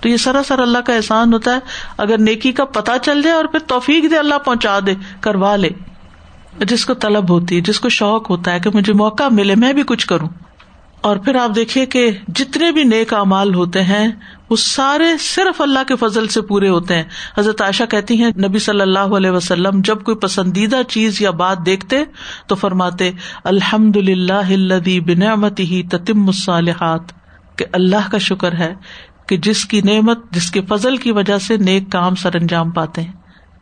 تو 0.00 0.08
یہ 0.08 0.16
سراسر 0.16 0.58
اللہ 0.58 0.78
کا 0.78 0.94
احسان 0.94 1.32
ہوتا 1.32 1.54
ہے۔ 1.54 1.58
اگر 1.96 2.18
نیکی 2.18 2.52
کا 2.52 2.64
پتا 2.64 2.98
چل 2.98 3.22
جائے 3.22 3.36
اور 3.36 3.44
پھر 3.44 3.58
توفیق 3.58 4.10
دے، 4.10 4.16
اللہ 4.16 4.34
پہنچا 4.34 4.78
دے، 4.86 4.94
کروا 5.20 5.56
لے۔ 5.56 5.68
جس 6.60 6.86
کو 6.86 6.94
طلب 6.94 7.30
ہوتی 7.30 7.56
ہے، 7.56 7.60
جس 7.60 7.80
کو 7.80 7.88
شوق 7.88 8.30
ہوتا 8.30 8.52
ہے 8.52 8.60
کہ 8.60 8.70
مجھے 8.74 8.92
موقع 8.92 9.22
ملے، 9.30 9.54
میں 9.54 9.72
بھی 9.72 9.82
کچھ 9.86 10.06
کروں۔ 10.06 10.28
اور 11.00 11.16
پھر 11.16 11.34
آپ 11.34 11.50
دیکھیے 11.54 11.86
کہ 11.86 12.10
جتنے 12.28 12.72
بھی 12.72 12.84
نیک 12.84 13.14
امال 13.14 13.54
ہوتے 13.54 13.82
ہیں، 13.82 14.08
وہ 14.50 14.56
سارے 14.56 15.04
صرف 15.20 15.60
اللہ 15.60 15.78
کے 15.88 15.96
فضل 15.96 16.28
سے 16.28 16.42
پورے 16.42 16.68
ہوتے 16.68 16.94
ہیں۔ 16.94 17.02
حضرت 17.38 17.62
عائشہ 17.62 17.84
کہتی 17.84 18.22
ہیں، 18.22 18.30
نبی 18.48 18.58
صلی 18.58 18.80
اللہ 18.80 18.98
علیہ 18.98 19.30
وسلم 19.30 19.80
جب 19.84 20.02
کوئی 20.02 20.16
پسندیدہ 20.16 20.80
چیز 20.88 21.22
یا 21.22 21.30
بات 21.30 21.58
دیکھتے 21.66 22.04
تو 22.46 22.54
فرماتے 22.54 23.10
الحمد 23.44 23.96
للہ 23.96 25.00
بنعمت 25.00 25.60
ہی 25.60 25.82
تتم 25.82 26.26
الصالحات 26.26 27.02
کہ 27.56 27.64
اللہ 27.72 28.10
کا 28.10 28.18
شکر 28.18 28.52
ہے 28.52 28.74
کہ 29.28 29.36
جس 29.36 29.64
کی 29.64 29.80
نعمت، 29.80 30.30
جس 30.30 30.50
کے 30.50 30.60
فضل 30.68 30.96
کی 30.96 31.12
وجہ 31.12 31.38
سے 31.38 31.56
نیک 31.56 31.92
کام 31.92 32.14
سر 32.14 32.36
انجام 32.36 32.70
پاتے 32.70 33.02
ہیں، 33.02 33.12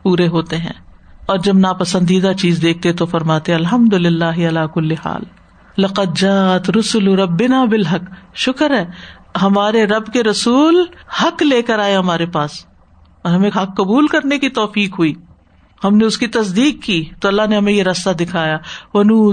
پورے 0.03 0.27
ہوتے 0.27 0.57
ہیں۔ 0.57 0.82
اور 1.25 1.37
جب 1.37 1.57
ناپسندیدہ 1.57 2.31
چیز 2.39 2.61
دیکھتے 2.61 2.93
تو 2.93 3.05
فرماتے 3.05 3.53
الحمد 3.53 3.93
للہ 3.93 4.47
اللہ 4.47 4.67
کل 4.73 4.91
حال۔ 4.91 5.21
لقت 5.77 6.25
رسول 6.79 7.19
ربنا 7.19 7.65
بالحق۔ 7.65 8.35
شکر 8.35 8.71
ہے، 8.71 8.85
ہمارے 9.41 9.85
رب 9.85 10.05
کے 10.13 10.23
رسول 10.23 10.85
حق 11.23 11.43
لے 11.43 11.61
کر 11.61 11.79
آئے 11.79 11.95
ہمارے 11.95 12.25
پاس۔ 12.25 12.51
اور 13.23 13.33
ہمیں 13.33 13.49
حق 13.55 13.77
قبول 13.77 14.07
کرنے 14.07 14.39
کی 14.39 14.49
توفیق 14.49 14.99
ہوئی۔ 14.99 15.13
ہم 15.83 15.97
نے 15.97 16.05
اس 16.05 16.17
کی 16.17 16.27
تصدیق 16.27 16.83
کی 16.83 17.05
تو 17.19 17.27
اللہ 17.27 17.41
نے 17.49 17.57
ہمیں 17.57 17.73
یہ 17.73 17.83
رستہ 17.83 18.09
دکھایا۔ 18.09 18.57
ونو 18.93 19.31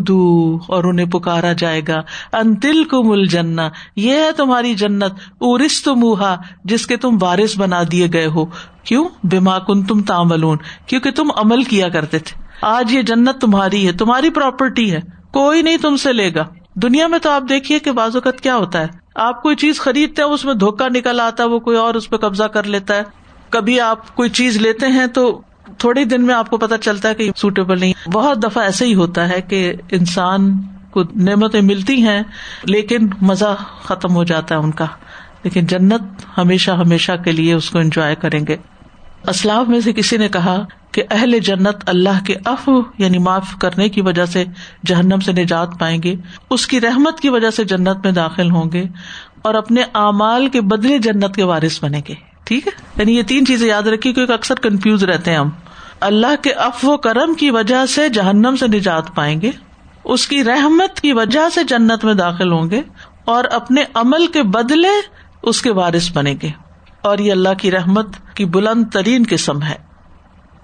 اور 0.69 0.85
انہیں 0.85 1.07
پکارا 1.07 1.53
جائے 1.53 1.81
گا۔ 1.89 2.01
ان 2.33 2.63
دل 2.63 2.85
کو 2.85 3.03
مل 3.03 3.27
جنا 3.27 3.69
یہ 3.97 4.15
ہے 4.15 4.33
تمہاری 4.33 4.75
جنت۔ 4.75 5.13
ارس 5.41 5.87
منہا 5.87 6.37
جس 6.65 6.87
کے 6.87 6.97
تم 6.97 7.19
وارث 7.21 7.59
بنا 7.59 7.83
دیے 7.93 8.09
گئے 8.13 8.27
ہو۔ 8.27 8.45
کیوں؟ 8.85 9.09
بیما 9.25 9.59
کن 9.59 9.83
تم 9.83 10.03
تاملون 10.03 10.59
کیونکہ 10.87 11.11
تم 11.11 11.29
عمل 11.37 11.63
کیا 11.63 11.89
کرتے 11.89 12.19
تھے۔ 12.19 12.43
آج 12.63 12.93
یہ 12.93 13.03
جنت 13.03 13.41
تمہاری 13.41 13.87
ہے، 13.87 13.93
تمہاری 13.93 14.31
پراپرٹی 14.31 14.93
ہے۔ 14.93 15.01
کوئی 15.33 15.63
نہیں 15.63 15.77
تم 15.77 15.97
سے 15.97 16.13
لے 16.13 16.35
گا۔ 16.35 16.45
دنیا 16.75 17.07
میں 17.07 17.19
تو 17.19 17.31
آپ 17.31 17.43
دیکھیے 17.49 17.79
کہ 17.79 17.93
بازوقت 17.93 18.41
کیا 18.41 18.57
ہوتا 18.57 18.81
ہے۔ 18.81 18.87
آپ 19.15 19.43
کوئی 19.43 19.57
چیز 19.57 19.81
خریدتے 19.81 20.23
ہیں، 20.23 20.29
اس 20.29 20.45
میں 20.45 20.55
دھوکا 20.55 20.89
نکل 20.89 21.21
آتا 21.21 21.45
ہے، 21.45 21.49
وہ 21.49 21.59
کوئی 21.59 21.77
اور 21.77 21.95
اس 21.95 22.11
پہ 22.11 22.17
قبضہ 22.17 22.45
کر 22.45 22.63
لیتا 22.63 22.97
ہے۔ 22.97 23.03
کبھی 23.51 23.81
آپ 23.81 24.17
کوئی 24.17 24.31
چیز 24.31 24.57
لیتے 24.57 24.87
ہیں 24.87 25.07
تو 25.07 25.41
تھوڑے 25.81 26.05
دن 26.05 26.27
میں 26.27 26.35
آپ 26.35 26.51
کو 26.51 26.57
پتا 26.57 26.79
چلتا 26.79 27.09
ہے 27.09 27.15
کہ 27.15 27.31
سوٹیبل 27.37 27.81
نہیں 27.81 28.09
بہت 28.09 28.43
دفعہ 28.43 28.65
ایسے 28.65 28.87
ہی 28.87 28.95
ہوتا 28.95 29.29
ہے 29.29 29.41
کہ 29.41 29.73
انسان 29.91 30.53
کو 30.91 31.03
نعمتیں 31.17 31.61
ملتی 31.61 32.03
ہیں، 32.03 32.23
لیکن 32.65 33.09
مزہ 33.23 33.57
ختم 33.83 34.15
ہو 34.15 34.25
جاتا 34.25 34.55
ہے 34.55 34.61
ان 34.61 34.71
کا۔ 34.71 34.87
لیکن 35.43 35.67
جنت 35.67 36.03
ہمیشہ 36.39 36.71
ہمیشہ 36.71 37.13
کے 37.25 37.33
لیے 37.33 37.55
اس 37.55 37.71
کو 37.71 37.79
انجوائے 37.79 38.15
کریں 38.15 38.47
گے۔ 38.49 38.57
اسلاف 39.29 39.69
میں 39.69 39.81
سے 39.81 39.93
کسی 39.93 40.17
نے 40.17 40.29
کہا 40.29 40.65
کہ 40.93 41.03
اہل 41.11 41.39
جنت 41.39 41.77
اللہ 41.87 42.25
کے 42.27 42.35
اف 42.45 42.71
یعنی 42.99 43.19
معاف 43.19 43.57
کرنے 43.61 43.89
کی 43.89 44.01
وجہ 44.01 44.27
سے 44.27 44.45
جہنم 44.87 45.21
سے 45.21 45.33
نجات 45.33 45.69
پائیں 45.79 46.03
گے۔ 46.03 46.15
اس 46.51 46.67
کی 46.67 46.81
رحمت 46.81 47.21
کی 47.21 47.29
وجہ 47.29 47.51
سے 47.51 47.65
جنت 47.65 47.97
میں 48.05 48.13
داخل 48.13 48.51
ہوں 48.51 48.73
گے 48.73 48.85
اور 49.43 49.55
اپنے 49.55 49.83
اعمال 49.83 50.49
کے 50.49 50.61
بدلے 50.61 50.99
جنت 50.99 51.35
کے 51.35 51.43
وارث 51.43 51.85
بنے 51.85 52.01
گے۔ 52.09 52.15
ٹھیک 52.45 52.67
ہے؟ 52.67 52.73
یعنی 52.97 53.17
یہ 53.17 53.23
تین 53.23 53.47
چیزیں 53.47 53.69
یاد 53.69 53.83
رکھی 53.83 54.13
کیونکہ 54.13 54.33
اکثر 54.33 54.55
کنفیوز 54.55 55.05
رہتے 55.05 55.31
ہیں 55.31 55.39
ہم۔ 55.39 55.51
اللہ 56.01 56.43
کے 56.43 56.53
اف 56.53 56.85
و 56.85 56.97
کرم 56.97 57.35
کی 57.35 57.51
وجہ 57.51 57.87
سے 57.87 58.09
جہنم 58.09 58.57
سے 58.61 58.67
نجات 58.67 59.15
پائیں 59.15 59.41
گے، 59.41 59.51
اس 60.05 60.29
کی 60.29 60.45
رحمت 60.45 61.01
کی 61.01 61.13
وجہ 61.13 61.49
سے 61.55 61.65
جنت 61.65 62.05
میں 62.05 62.15
داخل 62.15 62.53
ہوں 62.53 62.71
گے، 62.71 62.81
اور 63.25 63.45
اپنے 63.45 63.85
عمل 63.95 64.27
کے 64.27 64.43
بدلے 64.43 64.89
اس 65.43 65.63
کے 65.63 65.73
وارث 65.73 66.13
بنے 66.13 66.35
گے۔ 66.43 66.49
اور 67.03 67.19
یہ 67.19 67.33
اللہ 67.33 67.49
کی 67.59 67.71
رحمت 67.71 68.07
کی 68.35 68.45
بلند 68.45 68.85
ترین 68.93 69.25
قسم 69.31 69.63
ہے۔ 69.63 69.77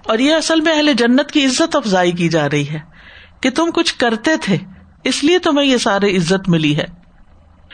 اور 0.05 0.19
یہ 0.19 0.35
اصل 0.35 0.61
میں 0.61 0.73
اہل 0.73 0.93
جنت 0.93 1.31
کی 1.31 1.45
عزت 1.45 1.75
افزائی 1.75 2.11
کی 2.11 2.29
جا 2.29 2.49
رہی 2.49 2.69
ہے 2.69 2.79
کہ 3.41 3.49
تم 3.49 3.69
کچھ 3.73 3.95
کرتے 3.95 4.31
تھے، 4.41 4.57
اس 5.03 5.23
لیے 5.23 5.39
تمہیں 5.39 5.67
یہ 5.67 5.77
سارے 5.77 6.17
عزت 6.17 6.49
ملی 6.49 6.77
ہے۔ 6.77 6.85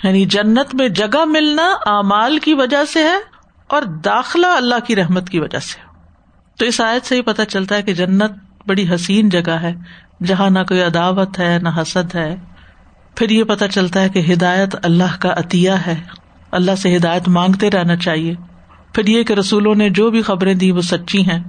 یعنی 0.04 0.26
جنت 0.26 0.76
میں 0.76 0.90
جگہ 0.90 1.26
ملنا 1.26 1.76
اعمال 1.86 2.40
کی 2.40 2.54
وجہ 2.54 2.86
سے 2.94 3.04
ہے 3.04 3.18
اور 3.68 3.82
داخلہ 3.82 4.48
اللہ 4.48 4.76
کی 4.88 4.96
رحمت 4.96 5.30
کی 5.30 5.40
وجہ 5.40 5.60
سے۔ 5.60 5.93
تو 6.58 6.66
اس 6.66 6.82
آیت 6.82 7.06
سے 7.06 7.16
ہی 7.16 7.22
پتا 7.22 7.46
چلتا 7.46 7.76
ہے 7.76 7.82
کہ 7.82 7.94
جنت 7.94 8.32
بڑی 8.68 8.96
حسین 8.96 9.30
جگہ 9.30 9.52
ہے، 9.52 9.74
جہاں 10.26 10.50
نہ 10.50 10.60
کوئی 10.68 10.82
عداوت 10.82 11.40
ہے، 11.40 11.60
نہ 11.62 11.70
حسد 11.82 12.16
ہے۔ 12.16 12.36
پھر 13.16 13.30
یہ 13.30 13.44
پتا 13.44 13.68
چلتا 13.68 14.02
ہے 14.02 14.10
کہ 14.10 14.34
ہدایت 14.34 14.76
اللہ 14.84 15.18
کا 15.20 15.34
عطیہ 15.38 15.72
ہے۔ 15.72 15.96
اللہ 16.52 16.76
سے 16.76 16.98
ہدایت 16.98 17.28
مانگتے 17.28 17.72
رہنا 17.72 17.96
چاہیے۔ 17.96 18.36
پھر 18.94 19.08
یہ 19.08 19.24
کہ 19.24 19.34
رسولوں 19.34 19.76
نے 19.76 19.90
جو 19.90 20.12
بھی 20.12 20.22
خبریں 20.22 20.54
دی 20.54 20.72
وہ 20.72 20.82
سچی 20.82 21.22
ہیں۔ 21.22 21.44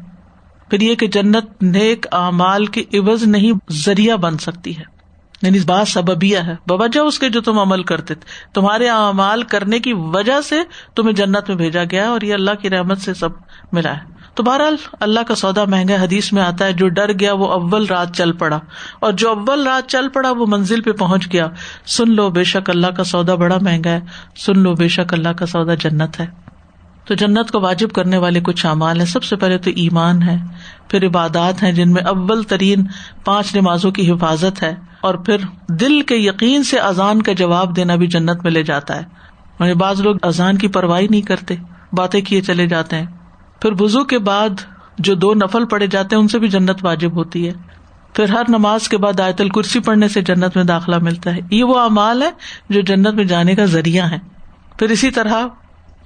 پھر 0.70 0.80
یہ 0.80 0.94
کہ 0.94 1.06
جنت 1.06 1.62
نیک 1.62 2.06
اعمال 2.12 2.66
کے 2.66 2.80
عوض 2.94 3.22
نہیں، 3.22 3.52
ذریعہ 3.70 4.16
بن 4.16 4.38
سکتی 4.38 4.78
ہے۔ 4.78 4.82
یعنی 5.42 5.58
بات 5.58 5.88
سببیا 5.88 6.46
ہے۔ 6.46 6.52
بوجہ 6.52 7.00
اس 7.00 7.18
کے 7.18 7.28
جو 7.28 7.40
تم 7.40 7.58
عمل 7.58 7.82
کرتے 7.82 8.14
تھے۔ 8.14 8.50
تمہارے 8.54 8.88
اعمال 8.88 9.42
کرنے 9.42 9.78
کی 9.78 9.92
وجہ 9.92 10.40
سے 10.40 10.56
تمہیں 10.96 11.12
جنت 11.12 11.48
میں 11.48 11.56
بھیجا 11.56 11.82
گیا 11.90 12.08
اور 12.08 12.20
یہ 12.20 12.34
اللہ 12.34 12.50
کی 12.60 12.70
رحمت 12.70 12.98
سے 12.98 13.14
سب 13.14 13.28
ملا 13.72 13.92
ہے۔ 13.92 14.13
تو 14.34 14.42
بہرحال 14.42 14.76
اللہ 15.00 15.20
کا 15.20 15.34
سودا 15.34 15.64
مہنگا 15.64 15.94
حدیث 15.94 16.32
میں 16.32 16.42
آتا 16.42 16.64
ہے، 16.64 16.72
جو 16.72 16.88
ڈر 16.88 17.10
گیا 17.20 17.32
وہ 17.32 17.46
اول 17.46 17.86
رات 17.86 18.16
چل 18.16 18.32
پڑا۔ 18.32 18.58
اور 19.00 19.12
جو 19.12 19.30
اول 19.30 19.66
رات 19.66 19.90
چل 19.90 20.08
پڑا، 20.08 20.30
وہ 20.30 20.46
منزل 20.48 20.80
پہ 20.80 20.92
پہنچ 20.92 21.32
گیا۔ 21.32 21.48
سن 21.86 22.14
لو 22.14 22.30
بے 22.30 22.44
شک 22.44 22.70
اللہ 22.70 22.86
کا 22.86 23.04
سودا 23.04 23.34
بڑا 23.34 23.58
مہنگا 23.60 23.90
ہے۔ 23.90 24.00
سن 24.36 24.58
لو 24.58 24.74
بے 24.74 24.88
شک 24.88 25.14
اللہ 25.14 25.28
کا 25.28 25.46
سودا 25.46 25.74
جنت 25.74 26.20
ہے۔ 26.20 26.26
تو 27.04 27.14
جنت 27.14 27.50
کو 27.50 27.60
واجب 27.60 27.90
کرنے 27.90 28.16
والے 28.16 28.40
کچھ 28.40 28.66
اعمال 28.66 28.98
ہیں۔ 28.98 29.06
سب 29.06 29.24
سے 29.24 29.36
پہلے 29.36 29.58
تو 29.58 29.70
ایمان 29.76 30.22
ہے۔ 30.22 30.36
پھر 30.88 31.06
عبادات 31.06 31.62
ہیں 31.62 31.72
جن 31.72 31.92
میں 31.92 32.02
اول 32.02 32.42
ترین 32.42 32.86
پانچ 33.24 33.54
نمازوں 33.54 33.90
کی 33.90 34.10
حفاظت 34.10 34.62
ہے۔ 34.62 34.74
اور 35.00 35.14
پھر 35.14 35.36
دل 35.68 36.00
کے 36.00 36.16
یقین 36.16 36.62
سے 36.62 36.78
اذان 36.78 37.22
کا 37.22 37.32
جواب 37.32 37.76
دینا 37.76 37.94
بھی 37.94 38.06
جنت 38.06 38.42
میں 38.42 38.50
لے 38.50 38.62
جاتا 38.62 39.00
ہے۔ 39.00 39.24
بعض 39.74 40.00
لوگ 40.00 40.16
اذان 40.22 40.58
کی 40.58 40.68
پرواہی 40.68 41.06
نہیں 41.08 41.22
کرتے۔ 41.22 41.54
باتیں 41.92 42.20
کیے 42.20 42.40
چلے 42.40 42.66
جاتے 42.66 42.96
ہیں۔ 42.96 43.06
پھر 43.64 43.82
وزو 43.82 44.04
کے 44.04 44.18
بعد 44.18 44.48
جو 44.98 45.14
دو 45.14 45.34
نفل 45.34 45.64
پڑے 45.64 45.86
جاتے 45.86 46.16
ہیں، 46.16 46.22
ان 46.22 46.28
سے 46.28 46.38
بھی 46.38 46.48
جنت 46.48 46.84
واجب 46.84 47.16
ہوتی 47.16 47.48
ہے۔ 47.48 47.52
پھر 48.12 48.28
ہر 48.28 48.42
نماز 48.48 48.88
کے 48.88 48.96
بعد 48.98 49.20
آیت 49.20 49.40
الکرسی 49.40 49.80
پڑھنے 49.80 50.08
سے 50.08 50.22
جنت 50.22 50.56
میں 50.56 50.64
داخلہ 50.64 50.96
ملتا 50.98 51.34
ہے۔ 51.34 51.40
یہ 51.50 51.64
وہ 51.64 51.78
امال 51.78 52.22
ہے 52.22 52.30
جو 52.70 52.80
جنت 52.80 53.14
میں 53.14 53.24
جانے 53.24 53.54
کا 53.54 53.64
ذریعہ 53.64 54.10
ہے 54.10 54.18
پھر 54.78 54.90
اسی 54.90 55.10
طرح 55.10 55.46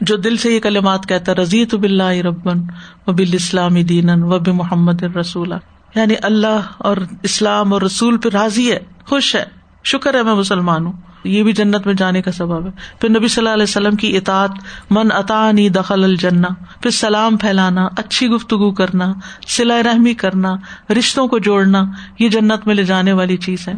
جو 0.01 0.17
دل 0.17 0.37
سے 0.37 0.51
یہ 0.51 0.61
کلمات 0.61 1.09
کہتا 1.09 1.35
رضی 1.35 1.65
تو 1.65 1.79
بلّہ 1.79 2.05
ربن 2.05 2.63
و 3.07 3.13
بال 3.13 3.31
اسلام 3.33 3.75
دین 3.75 4.11
و 4.11 4.39
بے 4.39 4.53
محمد 4.53 5.03
رسول 5.03 5.53
یعنی 5.95 6.15
اللہ 6.23 6.61
اور 6.79 6.97
اسلام 7.23 7.73
اور 7.73 7.83
رسول 7.83 8.19
پہ 8.19 8.29
راضی 8.29 8.73
ہے، 8.73 8.79
خوش 9.07 9.35
ہے، 9.35 9.45
شکر 9.85 10.15
ہے، 10.15 10.23
میں 10.23 10.35
مسلمان 10.35 10.87
ہوں۔ 10.87 10.93
یہ 11.25 11.43
بھی 11.43 11.53
جنت 11.53 11.87
میں 11.87 11.95
جانے 11.95 12.23
کا 12.23 12.33
سبب 12.33 12.67
ہے۔ 12.67 12.71
پھر 13.01 13.09
نبی 13.09 13.29
صلی 13.29 13.43
اللہ 13.43 13.55
علیہ 13.55 13.63
وسلم 13.63 13.97
کی 13.97 14.17
اطاط 14.17 14.51
من 14.91 15.09
اطانی 15.13 15.69
دخل 15.69 16.05
الجنا 16.05 16.49
پھر 16.81 16.91
سلام 16.91 17.37
پھیلانا، 17.37 17.89
اچھی 17.97 18.29
گفتگو 18.29 18.71
کرنا 18.71 19.13
سلا 19.47 19.83
رحمی 19.83 20.15
کرنا، 20.15 20.57
رشتوں 20.99 21.29
کو 21.29 21.39
جوڑنا، 21.39 21.85
یہ 22.19 22.29
جنت 22.29 22.67
میں 22.67 22.75
لے 22.75 22.85
جانے 22.85 23.13
والی 23.13 23.37
چیز 23.37 23.69
ہے۔ 23.69 23.75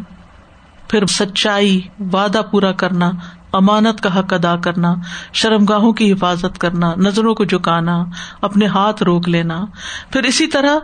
پھر 0.87 1.05
سچائی، 1.05 1.81
وعدہ 2.13 2.41
پورا 2.51 2.71
کرنا، 2.71 3.11
امانت 3.53 4.01
کا 4.01 4.19
حق 4.19 4.33
ادا 4.33 4.55
کرنا 4.55 4.95
شرم 5.33 5.65
گاہوں 5.65 5.93
کی 5.93 6.11
حفاظت 6.11 6.59
کرنا، 6.59 6.93
نظروں 6.97 7.35
کو 7.35 7.45
جکانا 7.45 8.05
اپنے 8.41 8.65
ہاتھ 8.65 9.03
روک 9.03 9.29
لینا۔ 9.29 9.65
پھر 10.09 10.23
اسی 10.23 10.47
طرح 10.47 10.75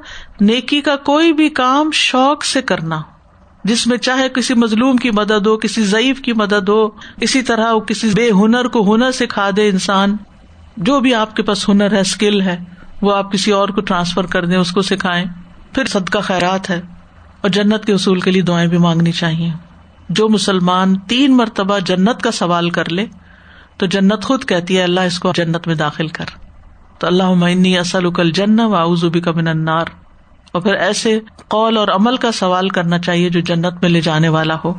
نیکی 0.42 0.82
کا 0.82 0.96
کوئی 0.96 1.34
بھی 1.34 1.50
کام 1.50 1.92
شوق 1.94 2.46
سے 2.46 2.62
کرنا۔ 2.62 3.02
جس 3.68 3.88
میں 3.88 3.98
چاہے 3.98 4.30
کسی 4.30 4.54
مظلوم 4.54 4.98
کی 4.98 5.12
مدد 5.12 5.48
ہو، 5.48 5.58
کسی 5.58 5.84
ضعیف 5.84 6.22
کی 6.22 6.34
مدد 6.34 6.70
ہو، 6.70 6.90
اسی 7.22 7.42
طرح 7.42 7.74
وہ 7.74 7.80
کسی 7.80 8.10
بے 8.16 8.30
ہنر 8.32 8.68
کو 8.68 8.96
ہنر 8.96 9.12
سکھا 9.12 9.50
دے 9.56 9.70
انسان۔ 9.70 10.18
جو 10.78 11.00
بھی 11.00 11.16
آپ 11.16 11.36
کے 11.36 11.44
پاس 11.44 11.70
ہنر 11.70 11.92
ہے 11.92 12.00
اسکل 12.00 12.42
ہے، 12.42 12.58
وہ 13.02 13.16
آپ 13.16 13.32
کسی 13.32 13.52
اور 13.52 13.70
کو 13.70 13.82
ٹرانسفر 13.82 14.26
کر 14.26 14.46
دیں، 14.46 14.58
اس 14.58 14.72
کو 14.72 14.82
سکھائیں۔ 14.82 15.26
پھر 15.74 15.86
صدقہ 15.86 16.18
خیرات 16.20 16.70
ہے۔ 16.70 16.82
اور 17.42 17.50
جنت 17.50 17.86
کے 17.86 17.94
اصول 17.94 18.20
کے 18.20 18.32
لیے 18.32 18.42
دعائیں 18.42 18.70
بھی 18.70 18.78
مانگنی 18.78 19.12
چاہیے۔ 19.12 19.50
جو 20.10 20.30
مسلمان 20.30 21.00
تین 21.00 21.38
مرتبہ 21.38 21.80
جنت 21.80 22.22
کا 22.22 22.32
سوال 22.32 22.70
کر 22.70 22.90
لے، 22.90 23.06
تو 23.78 23.86
جنت 23.86 24.24
خود 24.24 24.46
کہتی 24.46 24.78
ہے، 24.78 24.84
اللہ 24.84 25.00
اس 25.00 25.20
کو 25.20 25.32
جنت 25.36 25.68
میں 25.68 25.76
داخل 25.76 26.08
کر۔ 26.08 26.26
تو 27.00 27.08
اللہ 27.08 27.24
عمنی 27.24 27.78
اصل 27.78 28.06
اکل 28.06 28.32
جن 28.32 28.60
واؤزبی 28.60 29.22
کا 29.22 29.32
من 29.32 29.48
انار 29.48 29.86
اور 30.52 30.62
پھر 30.62 30.74
ایسے 30.74 31.20
قول 31.48 31.78
اور 31.78 31.88
عمل 31.88 32.18
کا 32.18 32.32
سوال 32.32 32.70
کرنا 32.70 33.00
چاہیے 33.00 33.30
جو 33.30 33.40
جنت 33.40 33.74
میں 33.82 33.90
لے 33.90 34.02
جانے 34.02 34.30
والا 34.30 34.56
ہو۔ 34.66 34.74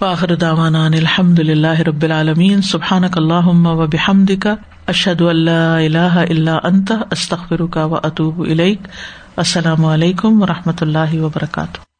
واخر 0.00 0.34
داوانا 0.34 0.86
الحمد 0.86 1.38
للہ 1.38 1.80
رب 1.80 2.02
العالمین۔ 2.02 2.62
سبحان 2.62 3.04
اللہ 3.04 3.48
و 3.48 3.86
بحمد 3.86 4.30
کا 4.42 4.54
اشد 4.86 5.20
اللہ 5.20 5.50
اللہ 5.50 6.24
اللہ 6.30 6.58
انت 6.62 6.92
استخر 7.10 7.66
کا 7.66 7.84
و 7.84 7.94
اطوب 7.94 8.44
السلام 9.36 9.84
علیکم 9.84 10.42
و 10.42 10.46
رحمۃ 10.46 10.78
اللہ 10.80 11.14
وبرکاتہ۔ 11.14 11.91